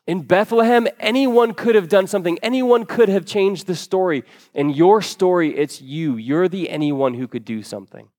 In 0.07 0.23
Bethlehem, 0.23 0.87
anyone 0.99 1.53
could 1.53 1.75
have 1.75 1.87
done 1.87 2.07
something. 2.07 2.39
Anyone 2.41 2.85
could 2.85 3.07
have 3.07 3.25
changed 3.25 3.67
the 3.67 3.75
story. 3.75 4.23
In 4.53 4.71
your 4.71 5.01
story, 5.01 5.55
it's 5.55 5.79
you. 5.79 6.17
You're 6.17 6.49
the 6.49 6.69
anyone 6.69 7.13
who 7.13 7.27
could 7.27 7.45
do 7.45 7.61
something. 7.61 8.09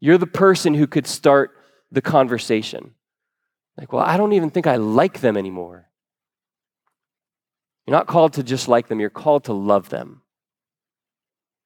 You're 0.00 0.18
the 0.18 0.26
person 0.26 0.74
who 0.74 0.86
could 0.86 1.06
start 1.06 1.50
the 1.90 2.00
conversation. 2.00 2.94
Like, 3.76 3.92
well, 3.92 4.04
I 4.04 4.16
don't 4.16 4.32
even 4.32 4.50
think 4.50 4.68
I 4.68 4.76
like 4.76 5.20
them 5.20 5.36
anymore. 5.36 5.88
You're 7.86 7.96
not 7.96 8.06
called 8.06 8.34
to 8.34 8.42
just 8.42 8.68
like 8.68 8.88
them, 8.88 9.00
you're 9.00 9.10
called 9.10 9.44
to 9.44 9.52
love 9.52 9.88
them. 9.88 10.22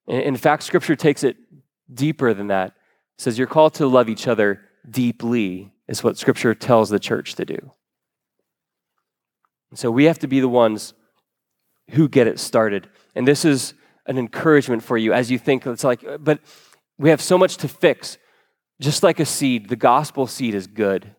In 0.08 0.36
fact, 0.36 0.62
Scripture 0.62 0.96
takes 0.96 1.22
it 1.22 1.36
deeper 1.92 2.32
than 2.32 2.46
that. 2.46 2.68
It 2.68 3.22
says 3.22 3.38
you're 3.38 3.46
called 3.46 3.74
to 3.74 3.86
love 3.86 4.08
each 4.08 4.26
other 4.26 4.62
deeply, 4.90 5.72
is 5.86 6.04
what 6.04 6.18
Scripture 6.18 6.54
tells 6.54 6.90
the 6.90 6.98
church 6.98 7.34
to 7.36 7.44
do. 7.44 7.72
so 9.74 9.90
we 9.90 10.04
have 10.04 10.18
to 10.18 10.28
be 10.28 10.40
the 10.40 10.48
ones 10.48 10.94
who 11.90 12.08
get 12.08 12.26
it 12.26 12.38
started. 12.38 12.88
And 13.14 13.26
this 13.26 13.44
is 13.44 13.74
an 14.06 14.18
encouragement 14.18 14.82
for 14.82 14.96
you 14.96 15.12
as 15.12 15.30
you 15.30 15.38
think 15.38 15.66
it's 15.66 15.84
like, 15.84 16.04
but 16.20 16.40
we 16.98 17.10
have 17.10 17.20
so 17.20 17.38
much 17.38 17.56
to 17.58 17.68
fix. 17.68 18.18
Just 18.80 19.02
like 19.02 19.20
a 19.20 19.24
seed, 19.24 19.68
the 19.68 19.76
gospel 19.76 20.26
seed 20.26 20.54
is 20.54 20.66
good. 20.66 21.14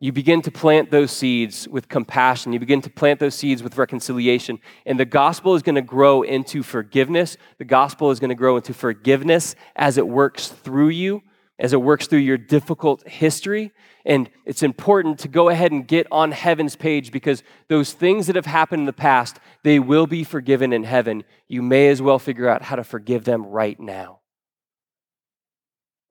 You 0.00 0.12
begin 0.12 0.42
to 0.42 0.50
plant 0.52 0.92
those 0.92 1.10
seeds 1.10 1.66
with 1.66 1.88
compassion. 1.88 2.52
You 2.52 2.60
begin 2.60 2.80
to 2.82 2.90
plant 2.90 3.18
those 3.18 3.34
seeds 3.34 3.64
with 3.64 3.76
reconciliation. 3.76 4.60
And 4.86 4.98
the 4.98 5.04
gospel 5.04 5.56
is 5.56 5.62
going 5.62 5.74
to 5.74 5.82
grow 5.82 6.22
into 6.22 6.62
forgiveness. 6.62 7.36
The 7.58 7.64
gospel 7.64 8.12
is 8.12 8.20
going 8.20 8.28
to 8.28 8.36
grow 8.36 8.56
into 8.56 8.72
forgiveness 8.72 9.56
as 9.74 9.98
it 9.98 10.06
works 10.06 10.48
through 10.48 10.90
you, 10.90 11.22
as 11.58 11.72
it 11.72 11.82
works 11.82 12.06
through 12.06 12.20
your 12.20 12.38
difficult 12.38 13.06
history. 13.06 13.72
And 14.04 14.30
it's 14.46 14.62
important 14.62 15.18
to 15.20 15.28
go 15.28 15.48
ahead 15.48 15.72
and 15.72 15.86
get 15.86 16.06
on 16.10 16.32
heaven's 16.32 16.76
page 16.76 17.10
because 17.10 17.42
those 17.68 17.92
things 17.92 18.26
that 18.26 18.36
have 18.36 18.46
happened 18.46 18.80
in 18.80 18.86
the 18.86 18.92
past, 18.92 19.38
they 19.64 19.78
will 19.78 20.06
be 20.06 20.24
forgiven 20.24 20.72
in 20.72 20.84
heaven. 20.84 21.24
You 21.48 21.62
may 21.62 21.88
as 21.88 22.00
well 22.00 22.18
figure 22.18 22.48
out 22.48 22.62
how 22.62 22.76
to 22.76 22.84
forgive 22.84 23.24
them 23.24 23.46
right 23.46 23.78
now. 23.78 24.20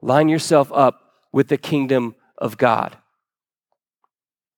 Line 0.02 0.30
yourself 0.30 0.72
up 0.74 1.02
with 1.32 1.48
the 1.48 1.58
kingdom 1.58 2.16
of 2.38 2.58
God. 2.58 2.98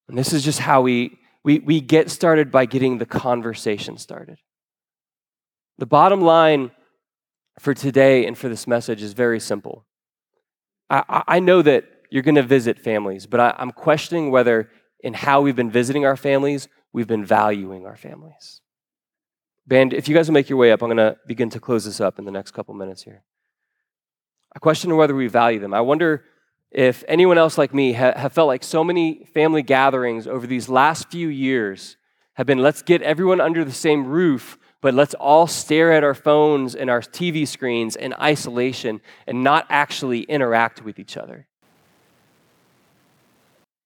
And 0.07 0.17
this 0.17 0.33
is 0.33 0.43
just 0.43 0.59
how 0.59 0.81
we, 0.81 1.17
we, 1.43 1.59
we 1.59 1.81
get 1.81 2.09
started 2.09 2.51
by 2.51 2.65
getting 2.65 2.97
the 2.97 3.05
conversation 3.05 3.97
started. 3.97 4.39
The 5.77 5.85
bottom 5.85 6.21
line 6.21 6.71
for 7.59 7.73
today 7.73 8.25
and 8.25 8.37
for 8.37 8.49
this 8.49 8.67
message 8.67 9.03
is 9.03 9.13
very 9.13 9.39
simple. 9.39 9.85
I, 10.89 11.23
I 11.27 11.39
know 11.39 11.61
that 11.61 11.85
you're 12.09 12.23
going 12.23 12.35
to 12.35 12.43
visit 12.43 12.79
families, 12.79 13.27
but 13.27 13.39
I, 13.39 13.55
I'm 13.57 13.71
questioning 13.71 14.31
whether 14.31 14.69
in 15.01 15.13
how 15.13 15.41
we've 15.41 15.55
been 15.55 15.71
visiting 15.71 16.05
our 16.05 16.17
families, 16.17 16.67
we've 16.91 17.07
been 17.07 17.25
valuing 17.25 17.85
our 17.85 17.95
families. 17.95 18.61
Band, 19.67 19.93
if 19.93 20.07
you 20.07 20.15
guys 20.15 20.27
will 20.27 20.33
make 20.33 20.49
your 20.49 20.57
way 20.57 20.71
up, 20.71 20.81
I'm 20.81 20.87
going 20.87 20.97
to 20.97 21.17
begin 21.27 21.49
to 21.51 21.59
close 21.59 21.85
this 21.85 22.01
up 22.01 22.17
in 22.17 22.25
the 22.25 22.31
next 22.31 22.51
couple 22.51 22.73
minutes 22.73 23.03
here. 23.03 23.23
I 24.55 24.59
question 24.59 24.95
whether 24.95 25.15
we 25.15 25.27
value 25.27 25.59
them. 25.59 25.73
I 25.73 25.81
wonder 25.81 26.25
if 26.71 27.03
anyone 27.07 27.37
else 27.37 27.57
like 27.57 27.73
me 27.73 27.93
ha- 27.93 28.17
have 28.17 28.33
felt 28.33 28.47
like 28.47 28.63
so 28.63 28.83
many 28.83 29.25
family 29.33 29.61
gatherings 29.61 30.27
over 30.27 30.47
these 30.47 30.69
last 30.69 31.09
few 31.09 31.27
years 31.27 31.97
have 32.33 32.47
been 32.47 32.59
let's 32.59 32.81
get 32.81 33.01
everyone 33.01 33.41
under 33.41 33.65
the 33.65 33.71
same 33.71 34.05
roof, 34.05 34.57
but 34.81 34.93
let's 34.93 35.13
all 35.15 35.45
stare 35.45 35.91
at 35.91 36.03
our 36.03 36.13
phones 36.13 36.73
and 36.73 36.89
our 36.89 37.01
TV 37.01 37.47
screens 37.47 37.95
in 37.95 38.13
isolation 38.13 39.01
and 39.27 39.43
not 39.43 39.65
actually 39.69 40.21
interact 40.21 40.83
with 40.83 40.99
each 40.99 41.17
other. 41.17 41.47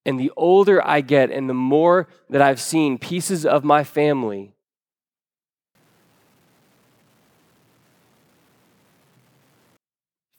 And 0.05 0.19
the 0.19 0.31
older 0.35 0.85
I 0.85 1.01
get 1.01 1.31
and 1.31 1.49
the 1.49 1.53
more 1.53 2.07
that 2.29 2.41
I've 2.41 2.59
seen 2.61 2.97
pieces 2.97 3.45
of 3.45 3.63
my 3.63 3.83
family 3.83 4.53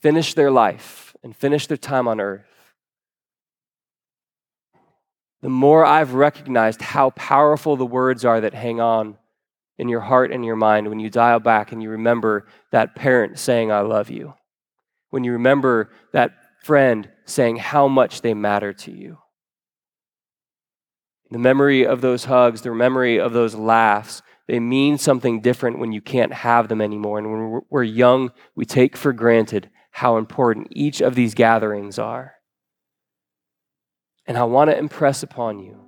finish 0.00 0.34
their 0.34 0.50
life 0.50 1.16
and 1.22 1.34
finish 1.34 1.66
their 1.66 1.78
time 1.78 2.06
on 2.06 2.20
earth, 2.20 2.44
the 5.40 5.48
more 5.48 5.84
I've 5.84 6.14
recognized 6.14 6.80
how 6.80 7.10
powerful 7.10 7.76
the 7.76 7.86
words 7.86 8.24
are 8.24 8.40
that 8.40 8.54
hang 8.54 8.80
on 8.80 9.16
in 9.78 9.88
your 9.88 10.00
heart 10.00 10.30
and 10.30 10.44
your 10.44 10.56
mind 10.56 10.88
when 10.88 11.00
you 11.00 11.10
dial 11.10 11.40
back 11.40 11.72
and 11.72 11.82
you 11.82 11.90
remember 11.90 12.46
that 12.70 12.94
parent 12.94 13.38
saying, 13.38 13.72
I 13.72 13.80
love 13.80 14.10
you. 14.10 14.34
When 15.10 15.24
you 15.24 15.32
remember 15.32 15.90
that 16.12 16.32
friend 16.62 17.08
saying 17.24 17.56
how 17.56 17.88
much 17.88 18.22
they 18.22 18.34
matter 18.34 18.72
to 18.72 18.90
you. 18.90 19.18
The 21.30 21.38
memory 21.38 21.86
of 21.86 22.00
those 22.00 22.26
hugs, 22.26 22.62
the 22.62 22.74
memory 22.74 23.18
of 23.18 23.32
those 23.32 23.54
laughs, 23.54 24.22
they 24.46 24.60
mean 24.60 24.98
something 24.98 25.40
different 25.40 25.78
when 25.78 25.92
you 25.92 26.00
can't 26.00 26.32
have 26.32 26.68
them 26.68 26.80
anymore. 26.80 27.18
And 27.18 27.32
when 27.32 27.60
we're 27.70 27.82
young, 27.82 28.30
we 28.54 28.64
take 28.64 28.96
for 28.96 29.12
granted 29.12 29.70
how 29.90 30.16
important 30.16 30.68
each 30.70 31.00
of 31.00 31.14
these 31.14 31.34
gatherings 31.34 31.98
are. 31.98 32.34
And 34.26 34.36
I 34.36 34.44
want 34.44 34.70
to 34.70 34.78
impress 34.78 35.22
upon 35.22 35.58
you. 35.58 35.80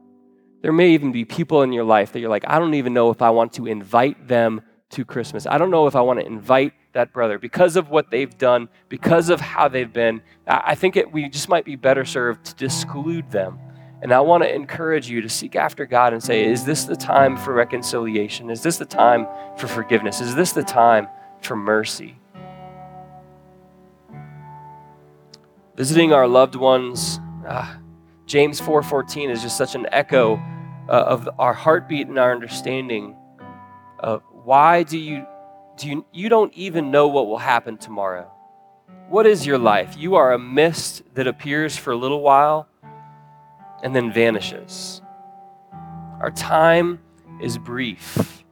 There 0.63 0.73
may 0.73 0.91
even 0.91 1.13
be 1.13 1.25
people 1.25 1.63
in 1.63 1.73
your 1.73 1.85
life 1.85 2.13
that 2.13 2.21
you're 2.21 2.31
like, 2.31 2.45
I 2.47 2.59
don't 2.59 2.75
even 2.75 2.95
know 2.95 3.11
if 3.11 3.23
I 3.23 3.31
want 3.31 3.53
to 3.55 3.67
invite 3.67 4.27
them 4.27 4.63
to 4.91 5.05
Christmas. 5.05 5.47
I 5.47 5.59
don't 5.59 5.71
know 5.71 5.87
if 5.87 5.97
I 5.97 6.01
want 6.01 6.21
to 6.21 6.27
invite 6.27 6.73
that 6.93 7.13
brother 7.13 7.39
because 7.39 7.77
of 7.77 7.91
what 7.91 8.11
they've 8.11 8.37
done, 8.39 8.69
because 8.89 9.29
of 9.29 9.41
how 9.41 9.69
they've 9.69 9.93
been. 9.93 10.23
I 10.47 10.75
think 10.75 10.97
it, 10.97 11.13
we 11.13 11.29
just 11.29 11.49
might 11.49 11.65
be 11.65 11.77
better 11.77 12.05
served 12.05 12.47
to 12.47 12.55
disclude 12.55 13.31
them. 13.31 13.59
And 14.03 14.13
I 14.13 14.21
want 14.21 14.43
to 14.45 14.55
encourage 14.55 15.09
you 15.09 15.21
to 15.23 15.29
seek 15.29 15.57
after 15.57 15.87
God 15.87 16.13
and 16.13 16.23
say, 16.23 16.45
Is 16.45 16.65
this 16.65 16.85
the 16.85 16.97
time 16.97 17.37
for 17.37 17.53
reconciliation? 17.53 18.51
Is 18.51 18.63
this 18.63 18.77
the 18.79 18.85
time 18.85 19.27
for 19.57 19.67
forgiveness? 19.67 20.21
Is 20.21 20.35
this 20.35 20.53
the 20.53 20.63
time 20.63 21.09
for 21.41 21.57
mercy? 21.57 22.19
visiting 25.77 26.13
our 26.13 26.27
loved 26.27 26.57
ones. 26.57 27.21
Ah, 27.47 27.79
James 28.27 28.61
4:14 28.61 29.31
is 29.31 29.43
just 29.43 29.57
such 29.57 29.75
an 29.75 29.87
echo 29.93 30.37
uh, 30.89 30.93
of 30.93 31.29
our 31.39 31.55
heartbeat 31.55 32.09
and 32.09 32.19
our 32.19 32.33
understanding 32.33 33.17
of 34.01 34.23
why 34.45 34.83
do 34.83 34.99
you 34.99 35.25
do 35.77 35.89
you, 35.89 36.07
you 36.13 36.29
don't 36.29 36.53
even 36.55 36.91
know 36.91 37.07
what 37.09 37.27
will 37.27 37.39
happen 37.39 37.77
tomorrow. 37.77 38.31
What 39.09 39.27
is 39.27 39.47
your 39.47 39.59
life? 39.59 39.97
You 39.97 40.17
are 40.17 40.33
a 40.33 40.39
mist 40.39 41.03
that 41.15 41.27
appears 41.27 41.77
for 41.77 41.93
a 41.93 41.97
little 41.97 42.23
while 42.23 42.67
and 43.83 43.95
then 43.95 44.11
vanishes. 44.11 45.03
Our 46.21 46.31
time 46.31 47.01
is 47.41 47.59
brief. 47.59 48.45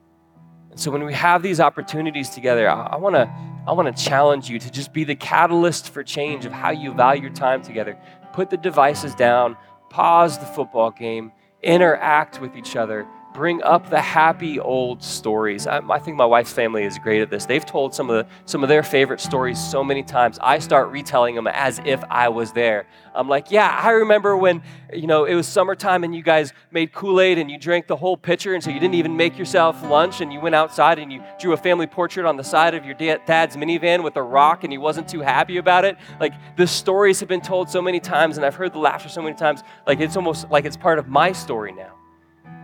And 0.71 0.79
so 0.79 0.91
when 0.91 1.05
we 1.05 1.15
have 1.15 1.43
these 1.43 1.61
opportunities 1.61 2.29
together, 2.29 2.69
I, 2.69 2.97
want 2.97 3.15
to 3.15 3.31
I 3.67 3.73
want 3.73 3.97
to 3.97 4.05
challenge 4.05 4.51
you 4.51 4.59
to 4.59 4.71
just 4.71 4.93
be 4.93 5.05
the 5.05 5.17
catalyst 5.17 5.89
for 5.89 6.03
change 6.03 6.45
of 6.45 6.53
how 6.53 6.71
you 6.71 6.93
value 6.93 7.23
your 7.23 7.33
time 7.33 7.63
together. 7.63 7.99
Put 8.35 8.51
the 8.51 8.57
devices 8.57 9.15
down, 9.15 9.57
pause 9.91 10.39
the 10.39 10.45
football 10.45 10.91
game, 10.91 11.31
interact 11.63 12.41
with 12.41 12.57
each 12.57 12.75
other, 12.75 13.07
bring 13.35 13.61
up 13.65 13.91
the 13.91 14.01
happy 14.01 14.61
old 14.61 15.03
stories. 15.03 15.67
I, 15.67 15.81
I, 15.91 15.99
think 15.99 16.17
my 16.17 16.25
wife's 16.25 16.53
family 16.53 16.85
is 16.85 16.99
great 17.01 17.21
at 17.21 17.31
this. 17.31 17.47
They've 17.47 17.67
told 17.67 17.93
some 17.93 18.09
of 18.09 18.25
the, 18.25 18.33
some 18.47 18.63
of 18.63 18.69
their 18.69 18.85
favorite 18.85 19.21
stories 19.21 19.63
so 19.63 19.83
many 19.83 20.05
times. 20.05 20.39
I 20.41 20.61
start 20.61 20.91
retelling 20.91 21.35
them 21.35 21.49
as 21.49 21.81
if 21.85 22.03
I 22.09 22.29
was 22.29 22.53
there. 22.53 22.87
I'm 23.13 23.29
like, 23.29 23.51
yeah, 23.51 23.81
I 23.83 23.91
remember 23.91 24.37
when 24.37 24.63
you 24.93 25.09
know 25.09 25.25
it 25.25 25.35
was 25.35 25.49
summertime 25.49 26.05
and 26.05 26.15
you 26.15 26.23
guys 26.23 26.53
made 26.71 26.93
Kool-Aid 26.93 27.39
and 27.39 27.51
you 27.51 27.59
drank 27.59 27.89
the 27.89 27.97
whole 27.97 28.17
pitcher, 28.17 28.55
and 28.55 28.63
so 28.63 28.71
you 28.71 28.79
didn't 28.79 28.95
even 28.95 29.17
make 29.17 29.37
yourself 29.37 29.83
lunch, 29.83 30.21
and 30.21 30.33
you 30.33 30.41
went 30.41 30.55
outside 30.55 31.01
and 31.01 31.13
you 31.13 31.23
drew 31.41 31.53
a 31.53 31.57
family 31.57 31.89
portrait 31.89 32.27
on 32.27 32.37
the 32.37 32.45
side 32.45 32.75
of 32.75 32.85
your 32.85 32.95
dad's 32.95 33.57
minivan 33.57 34.05
with 34.05 34.17
a 34.17 34.23
rock, 34.23 34.63
and 34.63 34.73
he 34.73 34.79
wasn't 34.79 35.09
too 35.09 35.21
happy 35.21 35.57
about 35.57 35.85
it. 35.85 35.97
Like 36.21 36.35
the 36.57 36.67
stories 36.67 37.19
have 37.19 37.29
been 37.29 37.41
told 37.41 37.69
so 37.69 37.83
many 37.83 37.99
times, 37.99 38.37
and 38.37 38.47
I've 38.47 38.55
heard 38.55 38.73
the 38.73 38.79
laughter 38.79 39.09
so 39.09 39.23
many 39.23 39.35
times. 39.35 39.63
Like 39.89 39.99
it's 39.99 40.17
almost 40.17 40.49
like 40.51 40.65
it's 40.65 40.77
part 40.77 41.01
of 41.01 41.09
my 41.09 41.33
story 41.33 41.73
now. 41.73 42.04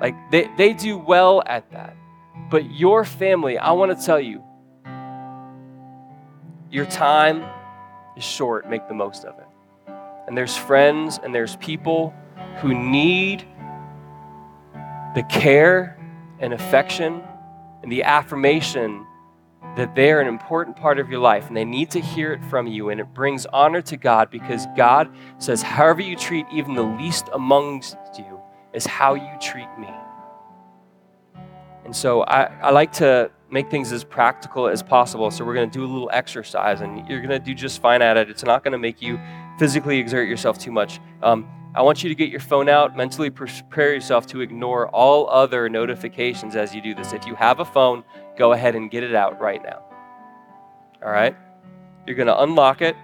Like 0.00 0.14
they, 0.30 0.48
they 0.56 0.72
do 0.72 0.96
well 0.98 1.42
at 1.46 1.70
that. 1.72 1.96
But 2.50 2.70
your 2.72 3.04
family, 3.04 3.58
I 3.58 3.72
want 3.72 3.96
to 3.96 4.04
tell 4.04 4.20
you, 4.20 4.42
your 6.70 6.86
time 6.86 7.44
is 8.16 8.24
short. 8.24 8.68
Make 8.68 8.88
the 8.88 8.94
most 8.94 9.24
of 9.24 9.38
it. 9.38 9.46
And 10.26 10.36
there's 10.36 10.56
friends 10.56 11.18
and 11.22 11.34
there's 11.34 11.56
people 11.56 12.14
who 12.60 12.74
need 12.74 13.46
the 15.14 15.24
care 15.28 15.98
and 16.38 16.52
affection 16.52 17.22
and 17.82 17.90
the 17.90 18.04
affirmation 18.04 19.06
that 19.76 19.94
they're 19.94 20.20
an 20.20 20.26
important 20.26 20.76
part 20.76 20.98
of 20.98 21.08
your 21.08 21.20
life 21.20 21.48
and 21.48 21.56
they 21.56 21.64
need 21.64 21.90
to 21.90 22.00
hear 22.00 22.32
it 22.32 22.44
from 22.44 22.66
you. 22.66 22.90
And 22.90 23.00
it 23.00 23.12
brings 23.14 23.46
honor 23.46 23.82
to 23.82 23.96
God 23.96 24.30
because 24.30 24.66
God 24.76 25.12
says, 25.38 25.62
however 25.62 26.00
you 26.00 26.16
treat 26.16 26.46
even 26.52 26.74
the 26.74 26.82
least 26.82 27.28
amongst 27.32 27.96
you, 28.18 28.39
is 28.72 28.87
how 28.87 29.14
you 29.14 29.30
treat 29.40 29.68
me. 29.78 29.88
And 31.85 31.94
so 31.94 32.22
I, 32.22 32.44
I 32.61 32.70
like 32.70 32.92
to 32.94 33.30
make 33.50 33.70
things 33.70 33.90
as 33.90 34.04
practical 34.04 34.68
as 34.68 34.83
possible. 34.83 35.30
So 35.30 35.44
we're 35.44 35.54
going 35.54 35.68
to 35.68 35.78
do 35.78 35.85
a 35.85 35.90
little 35.90 36.11
exercise, 36.12 36.80
and 36.80 37.09
you're 37.09 37.20
going 37.20 37.30
to 37.30 37.38
do 37.38 37.54
just 37.54 37.83
fine 37.83 38.02
at 38.02 38.16
it. 38.16 38.30
It's 38.30 38.44
not 38.44 38.62
going 38.62 38.72
to 38.72 38.78
make 38.78 39.02
you 39.02 39.18
physically 39.59 39.98
exert 39.98 40.28
yourself 40.28 40.59
too 40.59 40.70
much. 40.70 41.00
Um, 41.22 41.48
I 41.74 41.83
want 41.83 42.02
you 42.02 42.09
to 42.09 42.14
get 42.14 42.30
your 42.30 42.40
phone 42.40 42.68
out, 42.68 42.96
mentally 42.96 43.30
prepare 43.30 43.94
yourself 43.94 44.26
to 44.28 44.40
ignore 44.40 44.88
all 44.88 45.28
other 45.30 45.68
notifications 45.68 46.56
as 46.56 46.74
you 46.74 46.80
do 46.80 46.94
this. 46.94 47.12
If 47.12 47.26
you 47.26 47.35
have 47.37 47.61
a 47.61 47.64
phone, 47.64 48.04
go 48.37 48.52
ahead 48.52 48.74
and 48.74 48.90
get 48.90 49.04
it 49.04 49.14
out 49.14 49.40
right 49.40 49.62
now. 49.62 49.83
All 51.04 51.11
right? 51.11 51.37
You're 52.06 52.16
going 52.16 52.26
to 52.26 52.40
unlock 52.40 52.83
it 52.83 52.96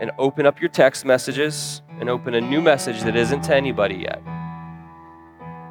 and 0.00 0.12
open 0.18 0.46
up 0.46 0.60
your 0.60 0.70
text 0.70 1.04
messages 1.04 1.82
and 1.98 2.08
open 2.08 2.34
a 2.34 2.40
new 2.40 2.60
message 2.60 3.02
that 3.02 3.16
isn't 3.16 3.42
to 3.42 3.54
anybody 3.54 3.96
yet. 3.96 4.22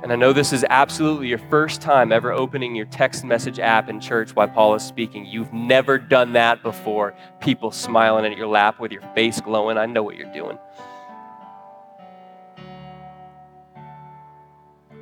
And 0.03 0.13
I 0.13 0.15
know 0.15 0.31
this 0.31 0.53
is 0.53 0.63
absolutely 0.69 1.27
your 1.27 1.39
first 1.39 1.81
time 1.81 2.12
ever 2.12 2.31
opening 2.31 2.75
your 2.75 2.86
text 2.86 3.23
message 3.23 3.60
app 3.60 3.89
in 3.89 3.99
church 3.99 4.36
while 4.36 4.47
Paul 4.47 4.75
is 4.75 4.83
speaking. 4.83 5.25
You've 5.25 5.51
never 5.51 5.97
done 5.97 6.33
that 6.33 6.62
before. 6.62 7.15
People 7.41 7.71
smiling 7.71 8.23
at 8.25 8.38
your 8.38 8.47
lap 8.47 8.79
with 8.79 8.91
your 8.91 9.01
face 9.15 9.41
glowing. 9.41 9.77
I 9.77 9.88
know 9.88 10.03
what 10.03 10.15
you're 10.15 10.31
doing. 10.31 10.60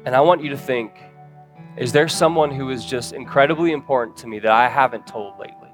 And 0.06 0.16
I 0.16 0.22
want 0.22 0.44
you 0.44 0.50
to 0.52 0.58
think 0.58 0.92
is 1.78 1.92
there 1.92 2.08
someone 2.08 2.52
who 2.52 2.70
is 2.70 2.86
just 2.86 3.12
incredibly 3.12 3.74
important 3.74 4.16
to 4.18 4.28
me 4.28 4.40
that 4.40 4.52
I 4.52 4.70
haven't 4.70 5.06
told 5.06 5.38
lately? 5.38 5.70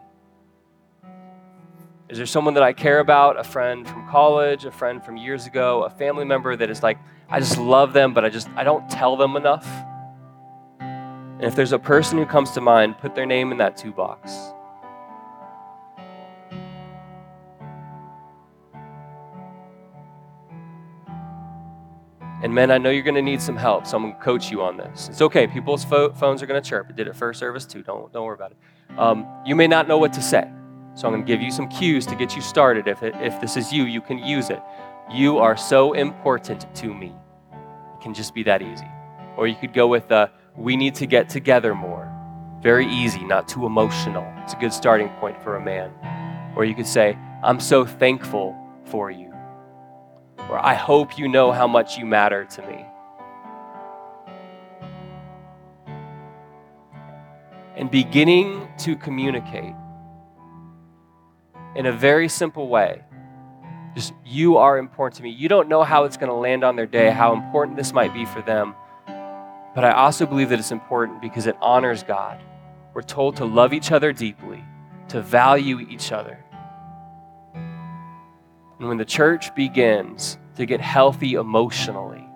Is 2.10 2.18
there 2.18 2.26
someone 2.26 2.56
that 2.56 2.64
I 2.64 2.74
care 2.74 3.00
about, 3.00 3.40
a 3.40 3.44
friend 3.44 3.88
from 3.88 4.10
college, 4.10 4.66
a 4.66 4.72
friend 4.72 5.04
from 5.04 5.16
years 5.16 5.46
ago, 5.46 5.84
a 5.84 5.90
family 5.92 6.26
member 6.26 6.56
that 6.56 6.72
is 6.72 6.82
like, 6.82 6.98
I 7.32 7.40
just 7.40 7.58
love 7.58 7.94
them, 7.94 8.14
but 8.14 8.26
I 8.26 8.30
just 8.30 8.50
I 8.58 8.64
don't 8.66 8.90
tell 8.90 9.16
them 9.16 9.38
enough? 9.38 9.66
And 10.80 11.44
if 11.44 11.56
there's 11.56 11.72
a 11.72 11.80
person 11.80 12.18
who 12.18 12.26
comes 12.26 12.52
to 12.52 12.62
mind, 12.62 12.98
put 13.00 13.16
their 13.16 13.26
name 13.26 13.52
in 13.52 13.58
that 13.60 13.78
two 13.78 13.92
box. 13.92 14.38
And 22.44 22.54
men, 22.54 22.70
I 22.70 22.80
know 22.80 22.90
you're 22.90 23.04
going 23.04 23.16
to 23.16 23.22
need 23.22 23.42
some 23.42 23.56
help, 23.56 23.86
so 23.86 23.98
I'm 23.98 24.04
going 24.04 24.16
to 24.16 24.20
coach 24.20 24.52
you 24.52 24.62
on 24.62 24.76
this. 24.76 25.10
It's 25.10 25.22
okay. 25.22 25.48
People's 25.48 25.86
fo- 25.86 26.12
phones 26.12 26.42
are 26.42 26.48
going 26.48 26.62
to 26.62 26.68
chirp. 26.68 26.96
Did 26.96 27.08
it 27.08 27.16
first 27.16 27.40
service 27.40 27.66
too. 27.66 27.82
Don't, 27.84 28.12
don't 28.12 28.26
worry 28.26 28.36
about 28.36 28.52
it. 28.52 28.58
Um, 28.98 29.28
you 29.46 29.56
may 29.56 29.68
not 29.68 29.88
know 29.88 29.98
what 29.98 30.12
to 30.14 30.22
say, 30.22 30.52
so 30.96 31.08
I'm 31.08 31.14
going 31.14 31.26
to 31.26 31.28
give 31.28 31.42
you 31.42 31.52
some 31.52 31.70
cues 31.70 32.06
to 32.08 32.16
get 32.16 32.36
you 32.36 32.42
started. 32.42 32.88
If, 32.88 33.04
it, 33.04 33.16
if 33.18 33.40
this 33.40 33.58
is 33.58 33.72
you, 33.72 33.86
you 33.86 34.02
can 34.02 34.18
use 34.18 34.50
it. 34.50 34.62
You 35.12 35.38
are 35.38 35.56
so 35.56 35.94
important 35.94 36.68
to 36.76 36.94
me. 36.94 37.14
Can 38.02 38.14
just 38.14 38.34
be 38.34 38.44
that 38.44 38.62
easy. 38.62 38.88
Or 39.38 39.48
you 39.48 39.56
could 39.56 39.74
go 39.74 39.88
with 39.88 40.08
the, 40.08 40.32
we 40.56 40.76
need 40.76 40.96
to 40.96 41.06
get 41.06 41.30
together 41.30 41.74
more. 41.76 42.08
Very 42.62 42.88
easy, 42.88 43.24
not 43.24 43.48
too 43.48 43.66
emotional. 43.66 44.26
It's 44.44 44.54
a 44.54 44.58
good 44.58 44.74
starting 44.74 45.10
point 45.20 45.42
for 45.42 45.56
a 45.56 45.62
man. 45.64 45.92
Or 46.56 46.66
you 46.66 46.76
could 46.76 46.88
say, 46.88 47.18
I'm 47.44 47.60
so 47.60 47.86
thankful 47.86 48.56
for 48.86 49.10
you 49.10 49.32
or 50.52 50.60
I 50.60 50.74
hope 50.74 51.18
you 51.18 51.30
know 51.30 51.54
how 51.54 51.66
much 51.66 51.98
you 51.98 52.06
matter 52.06 52.44
to 52.44 52.62
me. 52.68 52.86
And 57.78 57.90
beginning 57.90 58.68
to 58.80 58.98
communicate 58.98 59.74
in 61.76 61.86
a 61.86 61.92
very 61.94 62.28
simple 62.28 62.68
way. 62.68 63.02
Just, 63.96 64.14
you 64.26 64.58
are 64.58 64.78
important 64.78 65.18
to 65.18 65.24
me. 65.24 65.30
You 65.32 65.50
don't 65.50 65.68
know 65.68 65.84
how 65.84 66.06
it's 66.06 66.18
going 66.18 66.30
to 66.30 66.36
land 66.36 66.64
on 66.64 66.76
their 66.76 66.86
day, 66.86 67.10
how 67.10 67.34
important 67.34 67.78
this 67.78 67.94
might 67.94 68.14
be 68.14 68.26
for 68.26 68.42
them. 68.42 68.76
But 69.76 69.84
I 69.84 69.92
also 69.92 70.26
believe 70.26 70.50
that 70.50 70.60
it's 70.60 70.72
important 70.72 71.22
because 71.22 71.48
it 71.48 71.56
honors 71.62 72.04
God. 72.04 72.42
We're 72.94 73.02
told 73.02 73.38
to 73.38 73.46
love 73.46 73.74
each 73.74 73.92
other 73.92 74.14
deeply, 74.14 74.64
to 75.10 75.22
value 75.22 75.80
each 75.80 76.12
other. 76.12 76.44
And 77.54 78.88
when 78.88 78.98
the 78.98 79.06
church 79.06 79.54
begins 79.56 80.38
to 80.56 80.66
get 80.66 80.82
healthy 80.82 81.34
emotionally. 81.34 82.28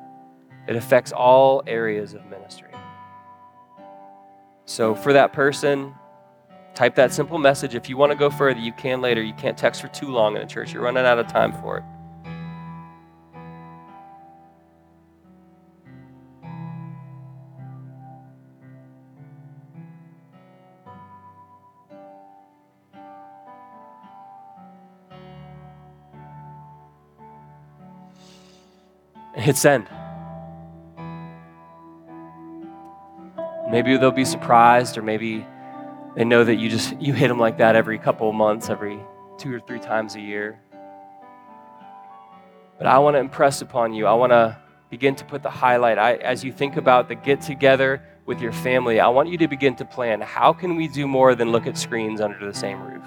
It 0.67 0.75
affects 0.75 1.11
all 1.11 1.63
areas 1.67 2.13
of 2.13 2.25
ministry. 2.25 2.71
So, 4.65 4.95
for 4.95 5.13
that 5.13 5.31
person, 5.31 5.93
type 6.75 6.95
that 6.95 7.13
simple 7.13 7.37
message. 7.37 7.73
If 7.73 7.89
you 7.89 7.97
want 7.97 8.11
to 8.11 8.17
go 8.17 8.29
further, 8.29 8.59
you 8.59 8.73
can 8.73 9.01
later. 9.01 9.23
You 9.23 9.33
can't 9.33 9.57
text 9.57 9.81
for 9.81 9.87
too 9.87 10.09
long 10.09 10.35
in 10.35 10.41
a 10.41 10.47
church, 10.47 10.73
you're 10.73 10.83
running 10.83 11.05
out 11.05 11.19
of 11.19 11.27
time 11.27 11.53
for 11.61 11.77
it. 11.77 11.83
hit 29.45 29.57
send. 29.57 29.87
Maybe 33.69 33.95
they'll 33.95 34.09
be 34.09 34.25
surprised, 34.25 34.97
or 34.97 35.03
maybe 35.03 35.45
they 36.15 36.23
know 36.23 36.43
that 36.43 36.55
you 36.55 36.69
just 36.69 36.99
you 36.99 37.13
hit 37.13 37.27
them 37.27 37.39
like 37.39 37.57
that 37.57 37.75
every 37.75 37.99
couple 37.99 38.29
of 38.29 38.35
months, 38.35 38.69
every 38.69 38.99
two 39.37 39.53
or 39.53 39.59
three 39.59 39.79
times 39.79 40.15
a 40.15 40.21
year. 40.21 40.59
But 42.77 42.87
I 42.87 42.99
want 42.99 43.15
to 43.15 43.19
impress 43.19 43.61
upon 43.61 43.93
you. 43.93 44.05
I 44.05 44.13
want 44.13 44.31
to 44.31 44.57
begin 44.89 45.15
to 45.15 45.25
put 45.25 45.43
the 45.43 45.49
highlight. 45.49 45.97
I, 45.97 46.15
as 46.15 46.43
you 46.43 46.51
think 46.51 46.77
about 46.77 47.09
the 47.09 47.15
get 47.15 47.41
together 47.41 48.01
with 48.25 48.41
your 48.41 48.51
family, 48.51 48.99
I 48.99 49.07
want 49.09 49.29
you 49.29 49.37
to 49.39 49.47
begin 49.47 49.75
to 49.75 49.85
plan 49.85 50.21
how 50.21 50.53
can 50.53 50.75
we 50.75 50.87
do 50.87 51.07
more 51.07 51.35
than 51.35 51.51
look 51.51 51.67
at 51.67 51.77
screens 51.77 52.21
under 52.21 52.45
the 52.45 52.53
same 52.53 52.81
roof? 52.81 53.05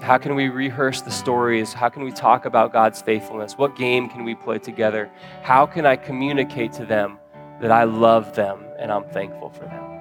How 0.00 0.18
can 0.18 0.34
we 0.34 0.48
rehearse 0.48 1.00
the 1.00 1.10
stories? 1.10 1.72
How 1.72 1.88
can 1.88 2.02
we 2.02 2.12
talk 2.12 2.44
about 2.44 2.72
God's 2.72 3.00
faithfulness? 3.00 3.56
What 3.56 3.76
game 3.76 4.08
can 4.08 4.24
we 4.24 4.34
play 4.34 4.58
together? 4.58 5.10
How 5.42 5.64
can 5.64 5.86
I 5.86 5.96
communicate 5.96 6.72
to 6.72 6.84
them 6.84 7.18
that 7.60 7.70
I 7.70 7.84
love 7.84 8.34
them 8.34 8.64
and 8.78 8.90
I'm 8.90 9.04
thankful 9.04 9.50
for 9.50 9.64
them? 9.64 9.91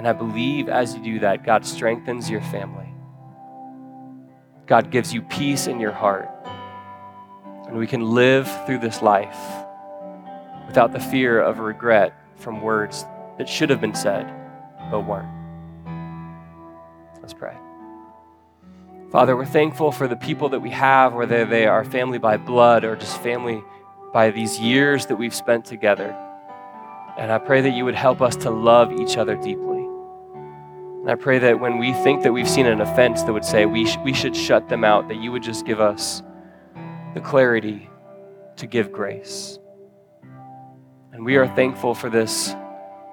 And 0.00 0.08
I 0.08 0.14
believe 0.14 0.70
as 0.70 0.94
you 0.94 1.02
do 1.02 1.18
that, 1.18 1.44
God 1.44 1.66
strengthens 1.66 2.30
your 2.30 2.40
family. 2.40 2.88
God 4.64 4.90
gives 4.90 5.12
you 5.12 5.20
peace 5.20 5.66
in 5.66 5.78
your 5.78 5.92
heart. 5.92 6.26
And 7.66 7.76
we 7.76 7.86
can 7.86 8.14
live 8.14 8.50
through 8.64 8.78
this 8.78 9.02
life 9.02 9.36
without 10.66 10.94
the 10.94 11.00
fear 11.00 11.38
of 11.38 11.58
regret 11.58 12.14
from 12.36 12.62
words 12.62 13.04
that 13.36 13.46
should 13.46 13.68
have 13.68 13.82
been 13.82 13.94
said 13.94 14.26
but 14.90 15.00
weren't. 15.00 15.28
Let's 17.20 17.34
pray. 17.34 17.58
Father, 19.12 19.36
we're 19.36 19.44
thankful 19.44 19.92
for 19.92 20.08
the 20.08 20.16
people 20.16 20.48
that 20.48 20.60
we 20.60 20.70
have, 20.70 21.12
whether 21.12 21.44
they 21.44 21.66
are 21.66 21.84
family 21.84 22.16
by 22.16 22.38
blood 22.38 22.84
or 22.84 22.96
just 22.96 23.20
family 23.20 23.62
by 24.14 24.30
these 24.30 24.58
years 24.58 25.04
that 25.04 25.16
we've 25.16 25.34
spent 25.34 25.66
together. 25.66 26.16
And 27.18 27.30
I 27.30 27.36
pray 27.36 27.60
that 27.60 27.74
you 27.74 27.84
would 27.84 27.94
help 27.94 28.22
us 28.22 28.34
to 28.36 28.50
love 28.50 28.98
each 28.98 29.18
other 29.18 29.36
deeply. 29.36 29.69
And 31.10 31.18
I 31.18 31.22
pray 31.24 31.40
that 31.40 31.58
when 31.58 31.78
we 31.78 31.92
think 31.92 32.22
that 32.22 32.32
we've 32.32 32.48
seen 32.48 32.66
an 32.66 32.80
offense 32.80 33.24
that 33.24 33.32
would 33.32 33.44
say 33.44 33.66
we, 33.66 33.84
sh- 33.84 33.96
we 34.04 34.12
should 34.12 34.36
shut 34.36 34.68
them 34.68 34.84
out, 34.84 35.08
that 35.08 35.16
you 35.16 35.32
would 35.32 35.42
just 35.42 35.66
give 35.66 35.80
us 35.80 36.22
the 37.14 37.20
clarity 37.20 37.90
to 38.58 38.68
give 38.68 38.92
grace. 38.92 39.58
And 41.12 41.24
we 41.24 41.34
are 41.34 41.48
thankful 41.56 41.96
for 41.96 42.10
this 42.10 42.54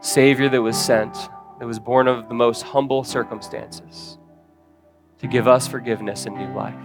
Savior 0.02 0.48
that 0.48 0.62
was 0.62 0.78
sent, 0.78 1.16
that 1.58 1.66
was 1.66 1.80
born 1.80 2.08
of 2.08 2.28
the 2.28 2.36
most 2.36 2.62
humble 2.62 3.04
circumstances 3.04 4.20
to 5.18 5.26
give 5.26 5.48
us 5.48 5.68
forgiveness 5.68 6.28
and 6.28 6.38
new 6.38 6.54
life. 6.54 6.76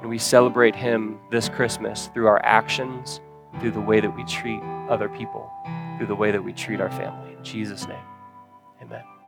And 0.00 0.08
we 0.08 0.16
celebrate 0.16 0.74
Him 0.74 1.18
this 1.30 1.50
Christmas 1.50 2.08
through 2.14 2.28
our 2.28 2.42
actions, 2.42 3.20
through 3.60 3.72
the 3.72 3.82
way 3.82 4.00
that 4.00 4.16
we 4.16 4.24
treat 4.24 4.62
other 4.88 5.10
people, 5.10 5.52
through 5.98 6.06
the 6.06 6.16
way 6.16 6.30
that 6.30 6.42
we 6.42 6.54
treat 6.54 6.80
our 6.80 6.90
family. 6.90 7.34
In 7.34 7.44
Jesus' 7.44 7.86
name. 7.86 8.13